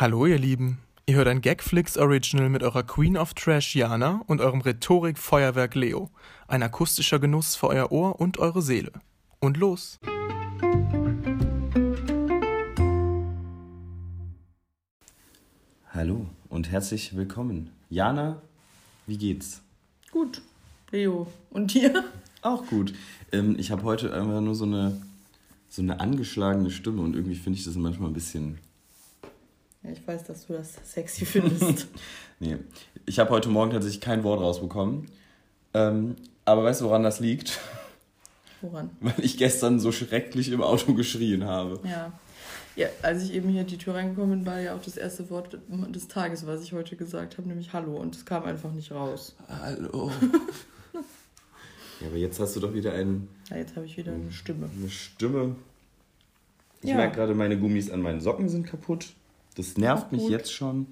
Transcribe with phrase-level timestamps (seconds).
[0.00, 4.40] Hallo ihr Lieben, ihr hört ein Gagflix Original mit eurer Queen of Trash Jana und
[4.40, 6.08] eurem Rhetorik-Feuerwerk Leo.
[6.48, 8.92] Ein akustischer Genuss für euer Ohr und eure Seele.
[9.40, 9.98] Und los!
[15.92, 17.68] Hallo und herzlich willkommen.
[17.90, 18.40] Jana,
[19.06, 19.60] wie geht's?
[20.10, 20.40] Gut,
[20.92, 21.30] Leo.
[21.50, 22.04] Und dir?
[22.40, 22.94] Auch gut.
[23.32, 24.98] Ähm, ich habe heute einfach nur so eine,
[25.68, 28.56] so eine angeschlagene Stimme und irgendwie finde ich das manchmal ein bisschen.
[29.82, 31.88] Ja, ich weiß, dass du das sexy findest.
[32.40, 32.56] nee,
[33.06, 35.06] ich habe heute Morgen tatsächlich kein Wort rausbekommen.
[35.72, 37.60] Ähm, aber weißt du, woran das liegt?
[38.60, 38.90] Woran?
[39.00, 41.80] Weil ich gestern so schrecklich im Auto geschrien habe.
[41.88, 42.12] Ja.
[42.76, 45.58] Ja, als ich eben hier die Tür reingekommen bin, war ja auch das erste Wort
[45.68, 47.96] des Tages, was ich heute gesagt habe, nämlich Hallo.
[47.96, 49.34] Und es kam einfach nicht raus.
[49.48, 50.10] Hallo.
[52.00, 53.28] ja, aber jetzt hast du doch wieder einen.
[53.50, 54.70] Ja, jetzt habe ich wieder eine Stimme.
[54.78, 55.56] Eine Stimme.
[56.80, 56.96] Ich Ja.
[56.96, 59.08] merke gerade, meine Gummis an meinen Socken sind kaputt.
[59.60, 60.86] Das nervt mich jetzt schon.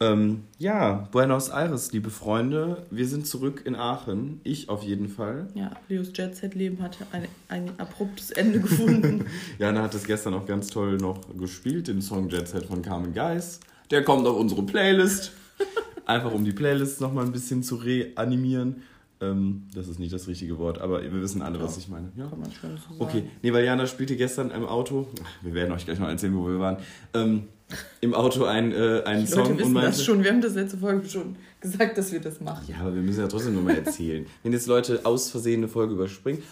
[0.00, 2.84] Ähm, ja, Buenos Aires, liebe Freunde.
[2.90, 4.40] Wir sind zurück in Aachen.
[4.42, 5.46] Ich auf jeden Fall.
[5.54, 9.26] Ja, Leos Jet-Set-Leben hatte ein, ein abruptes Ende gefunden.
[9.60, 13.14] Jana hat es gestern auch ganz toll noch gespielt, den Song Jet Set von Carmen
[13.14, 13.60] Geis.
[13.92, 15.30] Der kommt auf unsere Playlist.
[16.04, 18.82] Einfach um die Playlist nochmal ein bisschen zu reanimieren.
[19.20, 22.10] Ähm, das ist nicht das richtige Wort, aber wir wissen alle, was ich meine.
[22.16, 22.26] Ja?
[22.26, 22.96] Kann man schon so sagen.
[22.98, 25.06] Okay, nee, weil Jana spielte gestern im Auto,
[25.42, 26.78] wir werden euch gleich noch erzählen, wo wir waren,
[27.14, 27.44] ähm,
[28.00, 30.22] im Auto ein, äh, einen Song Leute wissen und meinte, das schon.
[30.22, 32.64] Wir haben das letzte Folge schon gesagt, dass wir das machen.
[32.68, 34.26] ja, aber wir müssen ja trotzdem nochmal erzählen.
[34.42, 36.42] Wenn jetzt Leute aus Versehen eine Folge überspringen,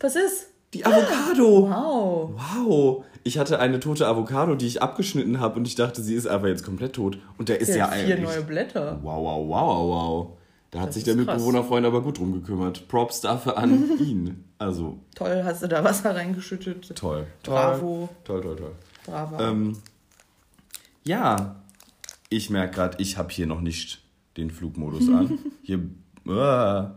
[0.00, 0.48] Was ist?
[0.74, 1.68] die Avocado!
[1.70, 2.30] Wow.
[2.64, 3.04] Wow!
[3.24, 6.46] Ich hatte eine tote Avocado, die ich abgeschnitten habe und ich dachte, sie ist einfach
[6.48, 7.18] jetzt komplett tot.
[7.38, 8.20] Und der ist ja hat vier eigentlich.
[8.30, 9.00] neue Blätter.
[9.02, 10.26] Wow, wow, wow, wow, wow.
[10.70, 11.16] Da hat Das sich der.
[11.16, 12.86] Mitbewohnerfreund aber gut drum gekümmert.
[12.88, 14.44] Props dafür an ihn.
[14.58, 16.94] Also, Toll, hast du da Wasser reingeschüttet.
[16.94, 17.26] toll.
[17.42, 17.54] Toll.
[17.54, 18.08] Bravo.
[18.24, 18.72] Toll, toll, toll.
[19.06, 19.50] Brava.
[19.50, 19.76] Ähm,
[21.04, 21.56] ja,
[22.28, 24.02] ich merke gerade, ich habe hier noch nicht
[24.36, 25.38] den Flugmodus an.
[25.62, 25.82] Hier, äh,
[26.26, 26.92] hier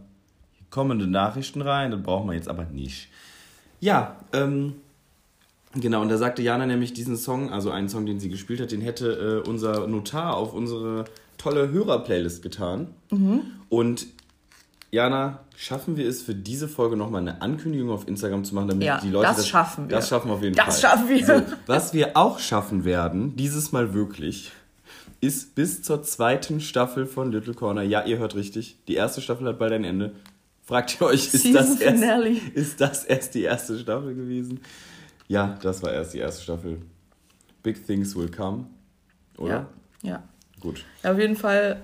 [0.70, 3.08] kommende Nachrichten rein, das brauchen wir jetzt aber nicht.
[3.80, 4.76] Ja, ähm,
[5.74, 8.72] genau, und da sagte Jana nämlich diesen Song, also einen Song, den sie gespielt hat,
[8.72, 11.06] den hätte äh, unser Notar auf unsere
[11.38, 12.88] tolle Hörer-Playlist getan.
[13.70, 14.08] Und
[14.92, 18.84] Jana, schaffen wir es für diese Folge nochmal eine Ankündigung auf Instagram zu machen, damit
[18.88, 19.96] Ja, die Leute das schaffen wir.
[19.96, 20.92] Das schaffen wir auf jeden Das Fall.
[20.92, 21.26] schaffen wir.
[21.26, 24.52] So, was wir auch schaffen werden, dieses Mal wirklich,
[25.22, 27.84] ist bis zur zweiten Staffel von Little Corner.
[27.84, 28.78] Ja, ihr hört richtig.
[28.88, 30.14] Die erste Staffel hat bald ein Ende.
[30.64, 32.04] Fragt ihr euch, ist das, erst,
[32.54, 34.62] ist das erst die erste Staffel gewesen?
[35.28, 36.82] Ja, das war erst die erste Staffel.
[37.64, 38.68] Big Things Will Come.
[39.38, 39.68] Oder?
[40.02, 40.10] Ja.
[40.10, 40.24] ja.
[40.60, 40.84] Gut.
[41.04, 41.82] Ja, auf jeden Fall,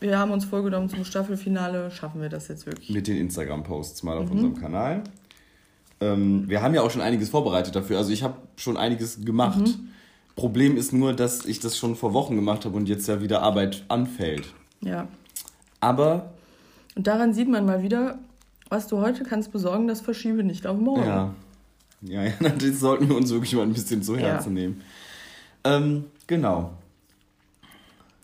[0.00, 2.90] wir haben uns vorgenommen, zum Staffelfinale schaffen wir das jetzt wirklich.
[2.90, 4.24] Mit den Instagram-Posts mal Mhm.
[4.24, 5.02] auf unserem Kanal.
[6.00, 7.98] Ähm, wir haben ja auch schon einiges vorbereitet dafür.
[7.98, 9.58] Also ich habe schon einiges gemacht.
[9.58, 9.88] Mhm.
[10.36, 13.42] Problem ist nur, dass ich das schon vor Wochen gemacht habe und jetzt ja wieder
[13.42, 14.46] Arbeit anfällt.
[14.80, 15.08] Ja.
[15.80, 16.30] Aber
[16.94, 18.18] Und daran sieht man mal wieder,
[18.68, 21.02] was du heute kannst besorgen, das verschiebe nicht auf morgen.
[21.02, 21.34] ja,
[22.02, 24.80] ja, ja, das sollten wir uns wirklich mal ein bisschen zu Herzen nehmen.
[25.64, 26.70] Ähm, genau,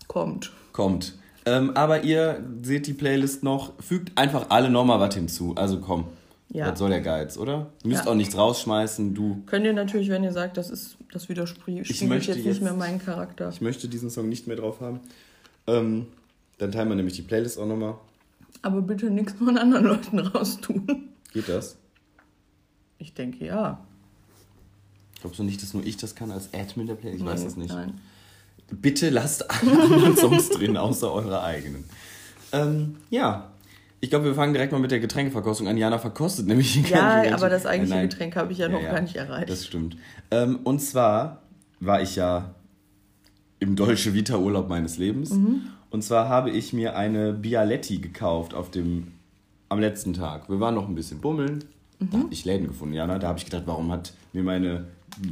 [0.06, 0.52] Kommt.
[0.72, 1.14] kommt.
[1.46, 5.54] Ähm, aber ihr seht die Playlist noch, fügt einfach alle nochmal was hinzu.
[5.56, 6.06] Also komm,
[6.50, 6.70] Ja.
[6.70, 7.66] was soll der Geiz, oder?
[7.84, 8.10] Müsst Ja.
[8.10, 9.42] auch nichts rausschmeißen, du.
[9.46, 12.62] Könnt ihr natürlich, wenn ihr sagt, das ist, das widerspiegelt Ich möchte jetzt jetzt- nicht
[12.62, 13.50] mehr meinen Charakter.
[13.50, 15.00] Ich möchte diesen Song nicht mehr drauf haben.
[15.66, 16.06] Ähm,
[16.58, 17.94] dann teilen wir nämlich die Playlist auch nochmal.
[18.62, 21.08] Aber bitte nichts von anderen Leuten raustun.
[21.34, 21.76] Geht das?
[22.98, 23.80] Ich denke ja.
[25.20, 27.20] Glaubst du nicht, dass nur ich das kann als Admin der Playlist?
[27.22, 27.72] Ich weiß Nee, das nicht.
[27.74, 28.00] Nein.
[28.70, 31.84] Bitte lasst alle anderen Songs drin, außer eure eigenen.
[32.52, 33.50] Ähm, ja.
[34.00, 35.78] Ich glaube, wir fangen direkt mal mit der Getränkeverkostung an.
[35.78, 38.08] Jana verkostet nämlich hier Ja, nicht aber das eigentliche Äh, nein.
[38.10, 39.48] Getränk habe ich ja noch gar nicht erreicht.
[39.48, 39.96] Das stimmt.
[40.30, 41.42] Ähm, und zwar
[41.80, 42.54] war ich ja
[43.60, 45.30] im Dolce Vita Urlaub meines Lebens.
[45.30, 45.62] Mhm.
[45.88, 49.12] Und zwar habe ich mir eine Bialetti gekauft auf dem,
[49.70, 50.50] am letzten Tag.
[50.50, 51.64] Wir waren noch ein bisschen bummeln.
[52.00, 52.22] Da Mhm.
[52.24, 53.18] habe ich Läden gefunden, Jana.
[53.18, 54.84] Da habe ich gedacht, warum hat mir meine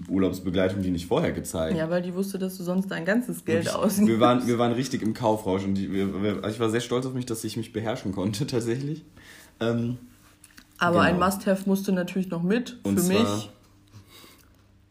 [0.09, 1.77] Urlaubsbegleitung die nicht vorher gezeigt?
[1.77, 4.07] Ja, weil die wusste, dass du sonst dein ganzes Geld ich, ausgibst.
[4.09, 7.07] wir, waren, wir waren richtig im Kaufrausch und die, wir, wir, ich war sehr stolz
[7.07, 9.05] auf mich, dass ich mich beherrschen konnte tatsächlich.
[9.61, 9.99] Ähm,
[10.79, 11.27] Aber ein Genau.
[11.27, 12.79] Must-Have musste natürlich noch mit.
[12.83, 13.51] Und Für mich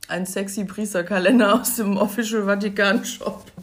[0.08, 3.46] ein sexy Priesterkalender aus dem Official Vatikan Shop.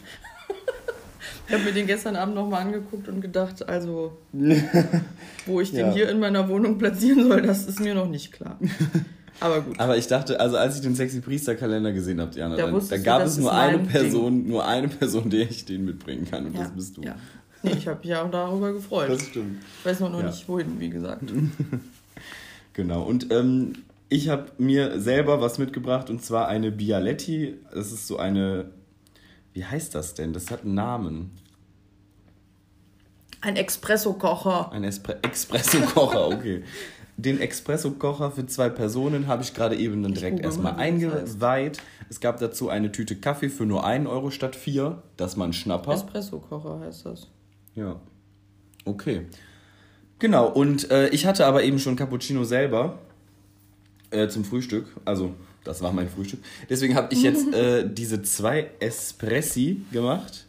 [1.47, 4.19] Ich habe mir den gestern Abend nochmal angeguckt und gedacht, also,
[5.47, 5.93] wo ich den Ja.
[5.95, 8.59] hier in meiner Wohnung platzieren soll, das ist mir noch nicht klar.
[9.41, 9.79] Aber gut.
[9.79, 12.93] aber ich dachte, also als ich den sexy Priesterkalender gesehen habe, Jana, Da dann, wusstest
[12.93, 16.29] da du, gab das es nur eine Person, nur eine Person, der ich den mitbringen
[16.29, 17.03] kann und ja, das bist du.
[17.03, 17.17] Ja.
[17.63, 19.11] Nee, ich habe mich ja auch darüber gefreut.
[19.11, 19.63] Das stimmt.
[19.81, 20.27] ich weiß noch, noch ja.
[20.27, 21.25] nicht, wohin, wie gesagt.
[22.79, 23.03] Genau.
[23.03, 23.73] Und ähm,
[24.09, 27.57] ich habe mir selber was mitgebracht und zwar eine Bialetti.
[27.73, 28.71] Das ist so eine
[29.53, 30.33] Wie heißt das denn?
[30.33, 31.33] Das hat einen Namen.
[33.41, 34.71] Ein Espresso-Kocher.
[34.71, 36.63] Ein Espre Espresso-Kocher, okay.
[37.19, 41.83] Den Espresso-Kocher für zwei Personen habe ich gerade eben dann direkt erstmal eingeweiht.
[42.09, 45.03] Es gab dazu eine Tüte Kaffee für nur 1 Euro statt 4.
[45.17, 45.93] Das ist mal ein Schnapper.
[45.93, 47.27] Espresso-Kocher heißt das.
[47.75, 47.97] Ja.
[48.85, 49.27] Okay.
[50.21, 53.01] Genau, und äh, ich hatte aber eben schon Cappuccino selber
[54.11, 54.87] äh, zum Frühstück.
[55.05, 56.39] Also, das war mein Frühstück.
[56.71, 60.47] Deswegen habe ich jetzt äh, diese zwei Espressi gemacht.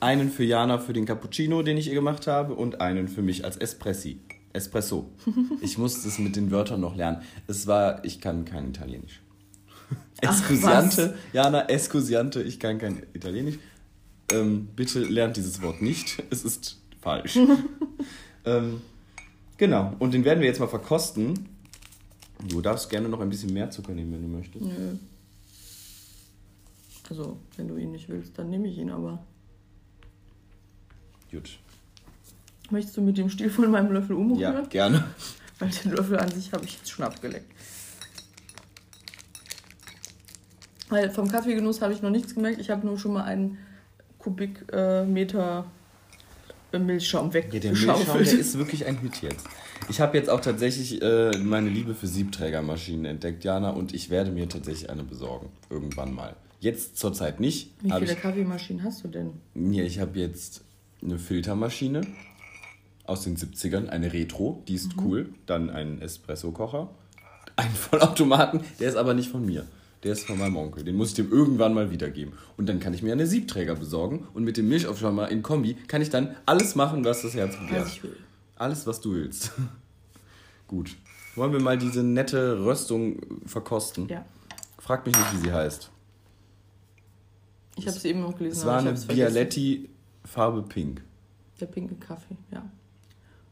[0.00, 3.42] Einen für Jana für den Cappuccino, den ich ihr gemacht habe, und einen für mich
[3.42, 4.18] als Espressi.
[4.54, 5.10] Espresso.
[5.60, 7.22] Ich musste es mit den Wörtern noch lernen.
[7.46, 9.20] Es war, ich kann kein Italienisch.
[10.20, 13.58] Escusiante, Jana, escusiante, ich kann kein Italienisch.
[14.32, 16.22] Ähm, bitte lernt dieses Wort nicht.
[16.30, 17.38] Es ist falsch.
[18.44, 18.80] ähm,
[19.58, 21.48] genau, und den werden wir jetzt mal verkosten.
[22.48, 24.64] Du darfst gerne noch ein bisschen mehr Zucker nehmen, wenn du möchtest.
[24.64, 24.96] Nö.
[27.10, 29.22] Also, wenn du ihn nicht willst, dann nehme ich ihn aber.
[31.30, 31.58] Gut.
[32.70, 34.40] Möchtest du mit dem Stiel von meinem Löffel umrühren?
[34.54, 35.04] Ja, gerne.
[35.58, 37.50] Weil den Löffel an sich habe ich jetzt schon abgeleckt.
[40.88, 42.60] Weil vom Kaffeegenuss habe ich noch nichts gemerkt.
[42.60, 43.58] Ich habe nur schon mal einen
[44.18, 45.64] Kubikmeter
[46.72, 48.32] äh, Milchschaum Ja, der Milchschaum, weggeschaufelt.
[48.32, 49.46] der ist wirklich ein Hit jetzt.
[49.88, 54.30] Ich habe jetzt auch tatsächlich äh, meine Liebe für Siebträgermaschinen entdeckt, Jana, und ich werde
[54.30, 55.48] mir tatsächlich eine besorgen.
[55.68, 56.36] Irgendwann mal.
[56.60, 57.70] Jetzt zurzeit nicht.
[57.80, 59.32] Wie viele ich, Kaffeemaschinen hast du denn?
[59.52, 60.62] mir, ich habe jetzt
[61.02, 62.00] eine Filtermaschine
[63.04, 65.30] aus den 70ern, eine Retro, die ist cool.
[65.46, 66.90] Dann einen Espresso-Kocher,
[67.56, 69.66] einen Vollautomaten, der ist aber nicht von mir.
[70.02, 70.84] Der ist von meinem Onkel.
[70.84, 72.34] Den muss ich dem irgendwann mal wiedergeben.
[72.58, 76.02] Und dann kann ich mir eine Siebträger besorgen und mit dem Milchaufschäumer in Kombi kann
[76.02, 77.86] ich dann alles machen, was das Herz begehrt.
[77.86, 78.10] Was.
[78.56, 79.52] Alles, was du willst.
[80.68, 80.96] Gut.
[81.36, 84.08] Wollen wir mal diese nette Röstung verkosten?
[84.08, 84.24] Ja.
[84.78, 85.90] Frag mich nicht, wie sie heißt.
[87.76, 88.58] Ich habe es eben noch gelesen.
[88.58, 88.92] Es war eine.
[88.92, 89.88] Bialetti
[90.24, 91.02] Farbe Pink.
[91.60, 92.64] Der pinke Kaffee, ja.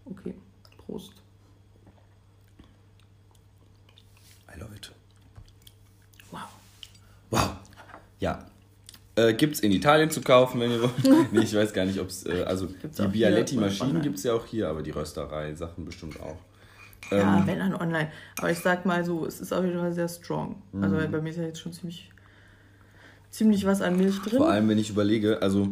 [0.04, 0.34] Okay,
[0.78, 1.12] Prost.
[4.54, 4.90] I love it.
[6.30, 6.40] Wow.
[7.30, 7.50] Wow.
[8.20, 8.46] Ja.
[9.14, 10.92] Äh, gibt's in Italien zu kaufen, wenn ihr wollt.
[11.32, 12.24] nee, ich weiß gar nicht, ob es.
[12.26, 16.36] Äh, also Gibt's die Bialetti-Maschinen gibt es ja auch hier, aber die Rösterei-Sachen bestimmt auch.
[17.10, 18.10] Ja, Ähm, wenn dann online.
[18.38, 20.62] Aber ich sag mal so, es ist auf jeden Fall sehr strong.
[20.80, 21.10] Also Mhm.
[21.10, 22.10] bei mir ist ja jetzt schon ziemlich,
[23.30, 24.38] ziemlich was an Milch drin.
[24.38, 25.68] Vor allem, wenn ich überlege, also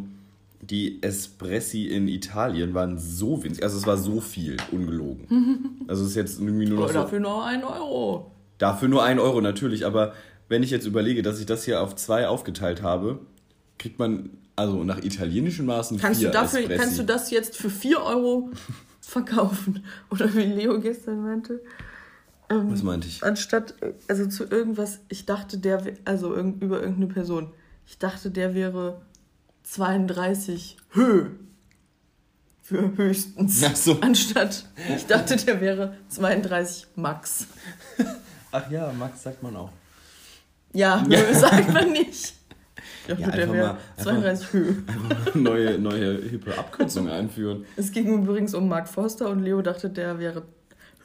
[0.61, 3.63] die Espressi in Italien waren so winzig.
[3.63, 5.67] Also es war so viel, ungelogen.
[5.87, 6.99] Also es ist jetzt irgendwie nur noch Aber so.
[6.99, 8.31] dafür nur ein Euro.
[8.59, 10.13] Dafür nur ein Euro natürlich, aber
[10.47, 13.19] wenn ich jetzt überlege, dass ich das hier auf zwei aufgeteilt habe,
[13.77, 16.81] kriegt man also nach italienischen Maßen Kannst vier du, dafür, Espressi.
[16.81, 18.51] kannst du das jetzt für 4 Euro
[19.01, 19.83] verkaufen?
[20.11, 21.61] Oder wie Leo gestern meinte?
[22.49, 23.23] Ähm, Was meinte ich?
[23.23, 27.47] Anstatt, äh, also zu irgendwas, ich dachte, der, also über irgendeine Person,
[27.87, 29.01] ich dachte, der wäre
[29.63, 31.31] 32 Höhe.
[32.63, 33.63] Für höchstens.
[33.65, 33.97] Ach so.
[34.01, 34.65] Anstatt,
[34.95, 37.47] ich dachte, der wäre 32 Max.
[38.51, 39.71] Ach ja, Max sagt man auch.
[40.73, 42.33] Ja, Höhe sagt man nicht.
[43.03, 44.75] Ich dachte, Ja, der einfach wäre mal- einfach- 32 Höhe.
[45.33, 47.65] neue, neue hippe Abkürzungen einführen.
[47.75, 50.43] Es ging übrigens um Mark Forster und Leo dachte, der wäre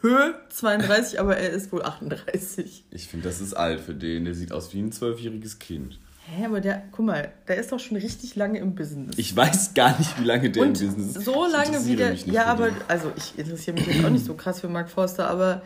[0.02, 2.84] Höhe 32, aber er ist wohl 38.
[2.90, 4.24] Ich finde, das ist alt für den.
[4.26, 5.98] Der sieht aus wie ein zwölfjähriges Kind.
[6.28, 9.16] Hä, aber der, guck mal, der ist doch schon richtig lange im Business.
[9.16, 11.24] Ich weiß gar nicht, wie lange der und im Business ist.
[11.24, 12.14] so lange wie der.
[12.14, 12.76] Ja, aber, den.
[12.88, 15.62] also ich interessiere mich jetzt auch nicht so krass für Mark Forster, aber.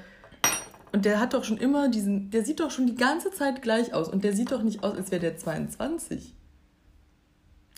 [0.92, 2.30] Und der hat doch schon immer diesen.
[2.30, 4.08] Der sieht doch schon die ganze Zeit gleich aus.
[4.08, 6.34] Und der sieht doch nicht aus, als wäre der 22.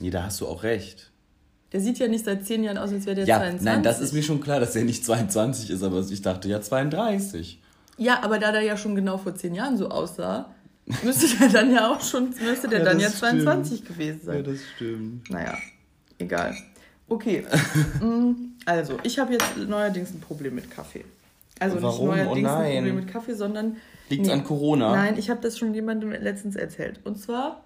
[0.00, 1.12] Nee, da hast du auch recht.
[1.72, 3.64] Der sieht ja nicht seit 10 Jahren aus, als wäre der Ja, 22.
[3.64, 6.60] nein, das ist mir schon klar, dass er nicht 22 ist, aber ich dachte ja
[6.60, 7.60] 32.
[7.96, 10.50] Ja, aber da der ja schon genau vor 10 Jahren so aussah,
[11.02, 12.30] müsste der dann ja auch schon.
[12.40, 14.44] Müsste der Ja, dann ja 22 gewesen sein.
[14.44, 15.30] das stimmt.
[15.30, 15.56] Naja,
[16.18, 16.56] egal.
[17.08, 17.44] Okay,
[18.00, 21.04] mm, also ich habe jetzt neuerdings ein Problem mit Kaffee.
[21.60, 22.08] Also Warum?
[22.08, 22.72] nicht neuerdings Oh ein.
[22.74, 23.76] Problem mit Kaffee, sondern...
[24.08, 24.94] Liegt's an Corona?
[24.96, 27.00] Nein, ich habe das schon jemandem letztens erzählt.
[27.04, 27.64] Und zwar,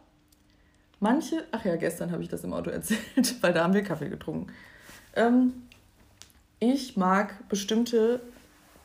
[1.01, 1.45] manche...
[1.53, 4.53] Ach ja, gestern habe ich das im Auto erzählt, weil da haben wir Kaffee getrunken.
[5.15, 5.53] Ähm,
[6.59, 8.21] ich mag bestimmte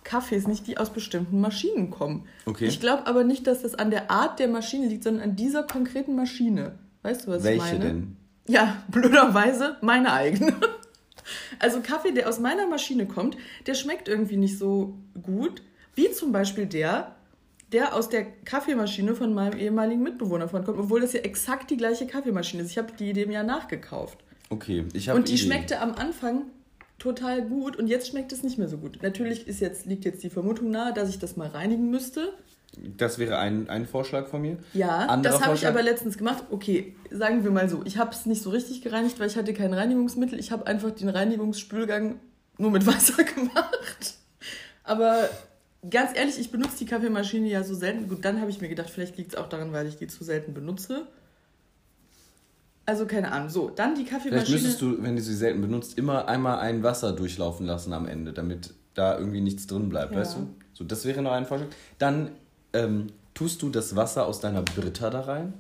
[0.03, 2.27] Kaffees nicht, die aus bestimmten Maschinen kommen.
[2.46, 2.65] Okay.
[2.65, 5.63] Ich glaube aber nicht, dass das an der Art der Maschine liegt, sondern an dieser
[5.63, 6.79] konkreten Maschine.
[7.03, 7.86] Weißt du, was Welche ich meine?
[7.86, 8.17] denn?
[8.48, 10.53] Ja, blöderweise meine eigene.
[11.60, 15.62] Also Kaffee, der aus meiner Maschine kommt, der schmeckt irgendwie nicht so gut,
[15.96, 17.15] wie zum Beispiel der,
[17.72, 21.77] der aus der Kaffeemaschine von meinem ehemaligen Mitbewohner von kommt, obwohl das ja exakt die
[21.77, 22.72] gleiche Kaffeemaschine ist.
[22.72, 24.17] Ich habe die dem ja nachgekauft.
[24.50, 26.43] Okay, ich habe Und die schmeckte am Anfang
[27.01, 29.00] total gut und jetzt schmeckt es nicht mehr so gut.
[29.01, 32.34] Natürlich ist jetzt, liegt jetzt die Vermutung nahe, dass ich das mal reinigen müsste.
[32.77, 34.58] Das wäre ein, ein Vorschlag von mir.
[34.74, 36.43] Ja, Anderer das habe ich aber letztens gemacht.
[36.51, 39.53] Okay, sagen wir mal so, ich habe es nicht so richtig gereinigt, weil ich hatte
[39.53, 40.39] kein Reinigungsmittel.
[40.39, 42.20] Ich habe einfach den Reinigungsspülgang
[42.60, 44.15] nur mit Wasser gemacht.
[44.84, 45.27] Aber
[45.89, 48.08] ganz ehrlich, ich benutze die Kaffeemaschine ja so selten.
[48.08, 50.24] Gut, dann habe ich mir gedacht, vielleicht liegt es auch daran, weil ich die zu
[50.24, 51.08] selten benutze.
[52.85, 53.50] Also keine Ahnung.
[53.50, 54.55] So, dann die Vielleicht Kaffeemaschine.
[54.57, 58.33] müsstest du, wenn du sie selten benutzt, immer einmal ein Wasser durchlaufen lassen am Ende,
[58.33, 60.19] damit da irgendwie nichts drin bleibt, Ja.
[60.19, 60.47] weißt du?
[60.73, 61.69] So, das wäre noch ein Vorschlag.
[62.00, 62.31] Dann
[62.73, 65.53] ähm, tust du das Wasser aus deiner Britta da rein,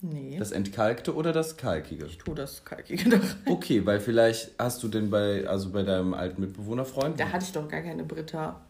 [0.00, 2.04] nee, das entkalkte oder das kalkige?
[2.06, 3.36] ich tue das kalkige da rein.
[3.46, 7.18] Okay, weil vielleicht hast du denn bei, also bei deinem alten Mitbewohnerfreund.
[7.18, 8.60] Da hatte ich doch gar keine Britta.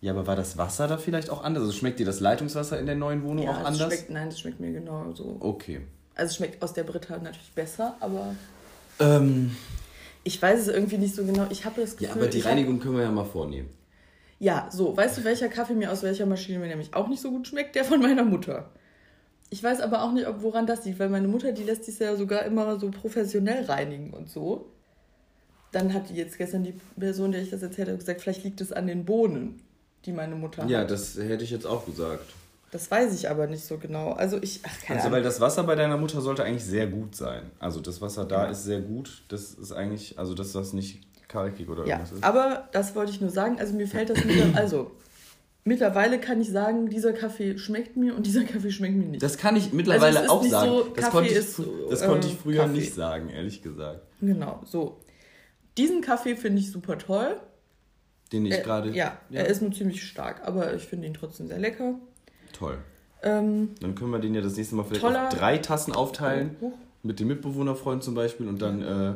[0.00, 1.64] Ja, aber war das Wasser da vielleicht auch anders?
[1.64, 3.92] Also schmeckt dir das Leitungswasser in der neuen Wohnung Ja, auch anders?
[3.92, 5.36] schmeckt, nein, das schmeckt mir genauso.
[5.40, 5.80] Okay.
[6.18, 8.34] Also es schmeckt aus der Britta natürlich besser, aber
[9.00, 9.56] Ähm,
[10.24, 11.46] ich weiß es irgendwie nicht so genau.
[11.50, 13.68] Ich habe das Gefühl, ja, aber die ich hab- Reinigung können wir ja mal vornehmen.
[14.40, 17.30] Ja, so, weißt du, welcher Kaffee mir aus welcher Maschine mir nämlich auch nicht so
[17.30, 17.74] gut schmeckt?
[17.76, 18.70] Der von meiner Mutter.
[19.50, 21.98] Ich weiß aber auch nicht, ob, woran das liegt, weil meine Mutter, die lässt sich
[22.00, 24.66] ja sogar immer so professionell reinigen und so.
[25.72, 28.60] Dann hat die jetzt gestern die Person, der ich das erzählt habe, gesagt, vielleicht liegt
[28.60, 29.60] es an den Bohnen,
[30.04, 30.90] die meine Mutter Ja, hat.
[30.90, 32.32] das hätte ich jetzt auch gesagt.
[32.70, 34.12] Das weiß ich aber nicht so genau.
[34.12, 37.14] Also ich, ach, keine Also, weil das Wasser bei deiner Mutter sollte eigentlich sehr gut
[37.16, 37.50] sein.
[37.58, 39.22] Also, das Wasser da ist sehr gut.
[39.28, 42.24] Das ist eigentlich, also, dass das nicht kalkig oder Ja, irgendwas ist.
[42.24, 43.58] aber das wollte ich nur sagen.
[43.58, 44.90] Also mir fällt das mittlerweile, also
[45.64, 49.22] mittlerweile kann ich sagen, dieser Kaffee schmeckt mir und dieser Kaffee schmeckt mir nicht.
[49.22, 50.70] Das kann ich mittlerweile Also es ist auch nicht sagen.
[50.70, 52.72] so, das konnte ich, ist so, das konnte ich äh, früher Kaffee.
[52.72, 54.00] nicht sagen, ehrlich gesagt.
[54.22, 55.00] Genau, so.
[55.76, 57.36] Diesen Kaffee finde ich super toll.
[58.32, 58.90] Den ich Er- gerade.
[58.90, 61.94] ja, er ist nur ziemlich stark, aber ich finde ihn trotzdem sehr lecker.
[62.58, 62.78] Toll.
[63.22, 66.56] Ähm, Dann können wir den ja das nächste Mal vielleicht Toller- auf drei Tassen aufteilen.
[66.60, 66.72] Huch,
[67.02, 68.48] Mit dem Mitbewohnerfreund zum Beispiel.
[68.48, 69.14] Und dann, äh,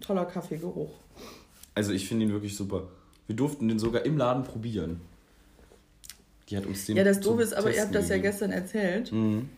[0.00, 0.90] toller Kaffeegeruch.
[1.74, 2.84] also ich finde ihn wirklich super.
[3.26, 5.00] Wir durften den sogar im Laden probieren.
[6.48, 6.96] Die hat uns den.
[6.96, 8.30] Ja, das Doofe ist, aber ihr habt das ja gegeben.
[8.32, 9.12] gestern erzählt.
[9.12, 9.48] Mhm.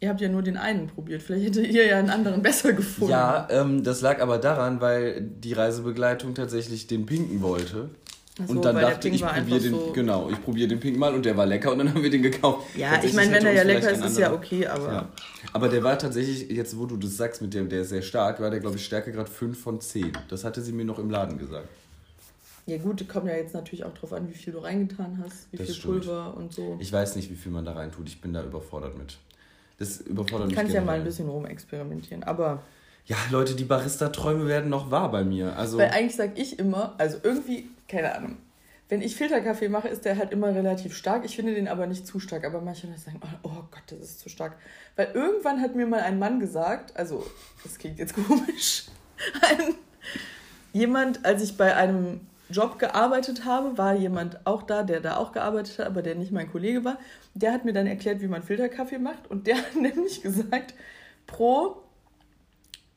[0.00, 1.22] Ihr habt ja nur den einen probiert.
[1.22, 3.12] Vielleicht hättet ihr ja einen anderen besser gefunden.
[3.12, 7.90] Ja, ähm, das lag aber daran, weil die Reisebegleitung tatsächlich den pinken wollte.
[8.36, 10.98] So, und dann der dachte Pink ich, probiere den, so- genau, ich probiere den pinken
[10.98, 12.66] mal und der war lecker und dann haben wir den gekauft.
[12.76, 15.08] Ja, ich meine, wenn hätte er ja lecker ist, ist ja okay, aber Ja.
[15.52, 18.40] Aber der war tatsächlich, jetzt wo du das sagst, mit dem, der ist sehr stark,
[18.40, 20.12] war der, glaube ich, Stärke gerade 5 von 10.
[20.28, 21.68] Das hatte sie mir noch im Laden gesagt.
[22.66, 25.58] Ja gut, kommt ja jetzt natürlich auch drauf an, wie viel du reingetan hast, wie
[25.58, 26.00] Das viel stimmt.
[26.02, 26.76] Pulver und so.
[26.80, 28.08] Ich weiß nicht, wie viel man da rein tut.
[28.08, 29.16] Ich bin da überfordert mit.
[29.78, 31.00] Das überfordert Du mich kannst ja mal generell.
[31.02, 32.24] ein bisschen rumexperimentieren.
[32.24, 32.62] Aber,
[33.06, 35.56] Ja, Leute, die Barista-Träume werden noch wahr bei mir.
[35.58, 38.38] Also, weil eigentlich sag ich immer, also irgendwie, keine Ahnung,
[38.88, 41.24] wenn ich Filterkaffee mache, ist der halt immer relativ stark.
[41.24, 42.44] Ich finde den aber nicht zu stark.
[42.44, 44.56] Aber manche Leute sagen, oh, oh Gott, das ist zu stark.
[44.96, 47.26] Weil irgendwann hat mir mal ein Mann gesagt, also,
[47.62, 48.86] das klingt jetzt komisch,
[49.40, 49.74] ein,
[50.72, 55.32] jemand, als ich bei einem Job gearbeitet habe, war jemand auch da, der da auch
[55.32, 56.98] gearbeitet hat, aber der nicht mein Kollege war.
[57.32, 59.30] Der hat mir dann erklärt, wie man Filterkaffee macht.
[59.30, 60.74] Und der hat nämlich gesagt,
[61.26, 61.82] pro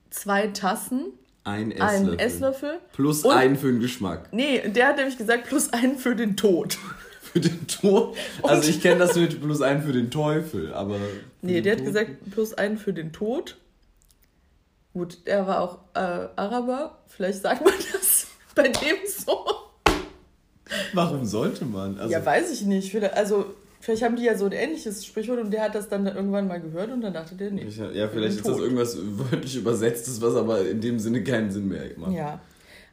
[0.09, 1.13] zwei Tassen
[1.47, 1.95] ein Esslöffel.
[2.09, 2.79] einen Esslöffel.
[2.93, 4.29] Plus Und- einen für den Geschmack.
[4.31, 6.77] Nee, der hat nämlich gesagt, plus einen für den Tod.
[7.33, 8.15] Für den Tod.
[8.41, 10.95] Also ich kenne das mit plus einen für den Teufel, aber.
[11.41, 13.57] Nee, der hat Tod- gesagt, plus einen für den Tod.
[14.93, 16.97] Gut, der war auch äh, Araber.
[17.07, 19.45] Vielleicht sagt man das bei dem so.
[20.93, 21.99] Warum sollte man?
[21.99, 22.95] Also, ja, weiß ich nicht.
[23.13, 26.47] Also, vielleicht haben die ja so ein ähnliches Sprichwort und der hat das dann irgendwann
[26.47, 27.63] mal gehört und dann dachte der, nee.
[27.63, 28.63] ich, ja, vielleicht ist das Tod.
[28.63, 32.11] irgendwas wörtlich übersetztes, was aber in dem Sinne keinen Sinn mehr macht.
[32.11, 32.39] Ja.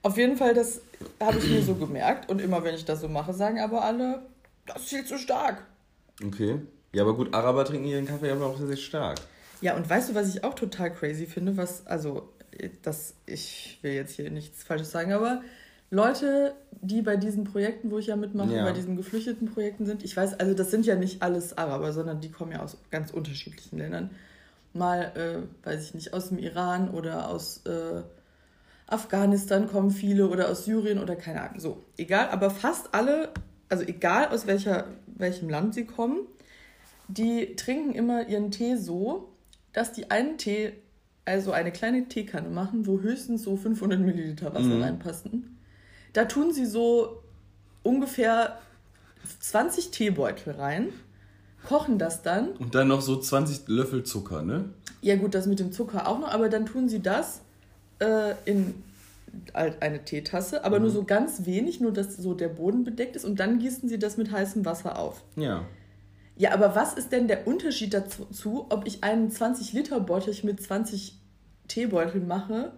[0.03, 0.83] Auf jeden Fall, das
[1.19, 2.31] habe ich mir so gemerkt.
[2.31, 4.23] Und immer wenn ich das so mache, sagen aber alle,
[4.67, 5.65] das ist viel zu stark.
[6.25, 6.61] Okay.
[6.93, 9.19] Ja, aber gut, Araber trinken ihren Kaffee aber auch sehr, sehr stark.
[9.61, 12.29] Ja, und weißt du, was ich auch total crazy finde, was, also,
[12.83, 15.43] das, ich will jetzt hier nichts Falsches sagen, aber
[15.91, 18.65] Leute, die bei diesen Projekten, wo ich ja mitmache, Ja.
[18.65, 22.21] bei diesen geflüchteten Projekten sind, ich weiß, also das sind ja nicht alles Araber, sondern
[22.21, 24.11] die kommen ja aus ganz unterschiedlichen Ländern.
[24.73, 25.13] Mal,
[25.63, 28.03] äh, weiß ich nicht, aus dem Iran oder aus äh,
[28.87, 31.61] Afghanistan kommen viele oder aus Syrien oder keine Ahnung.
[31.61, 33.31] So, egal, aber fast alle,
[33.69, 36.19] also egal aus welcher, welchem Land sie kommen,
[37.09, 39.29] die trinken immer ihren Tee so,
[39.73, 40.73] dass die einen Tee,
[41.25, 44.83] also eine kleine Teekanne machen, wo höchstens so 500 Milliliter Wasser Mhm.
[44.83, 45.54] reinpassen.
[46.15, 47.23] Da tun sie so
[47.83, 48.59] ungefähr
[49.41, 50.89] 20 Teebeutel rein,
[51.69, 52.51] kochen das dann.
[52.53, 54.71] Und dann noch so 20 Löffel Zucker, ne?
[55.03, 57.43] Ja gut, das mit dem Zucker auch noch, aber dann tun sie das
[57.99, 58.75] äh, in
[59.53, 63.41] eine Teetasse, aber nur so ganz wenig, nur dass so der Boden bedeckt ist und
[63.41, 65.23] dann gießen sie das mit heißem Wasser auf.
[65.37, 65.65] Ja.
[66.37, 71.19] Ja, aber was ist denn der Unterschied dazu, ob ich einen 20-Liter-Bottich mit 20
[71.69, 72.73] Teebeuteln mache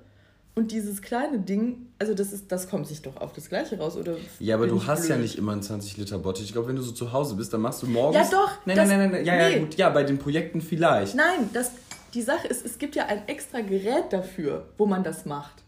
[0.58, 3.94] Und dieses kleine Ding, also das ist, das kommt sich doch auf das Gleiche raus,
[3.94, 4.16] oder?
[4.40, 5.24] Ja, aber du hast ja blöd?
[5.26, 6.46] nicht immer einen 20 Liter Bottich.
[6.46, 8.30] Ich glaube, wenn du so zu Hause bist, dann machst du morgens.
[8.30, 9.24] Ja, doch, Nein, das- nein, nein, nein.
[9.26, 9.58] Ja, ja, nee.
[9.60, 9.74] gut.
[9.74, 11.14] Ja, bei den Projekten vielleicht.
[11.14, 11.72] Nein, das,
[12.14, 15.62] die Sache ist, es gibt ja ein extra Gerät dafür, wo man das macht.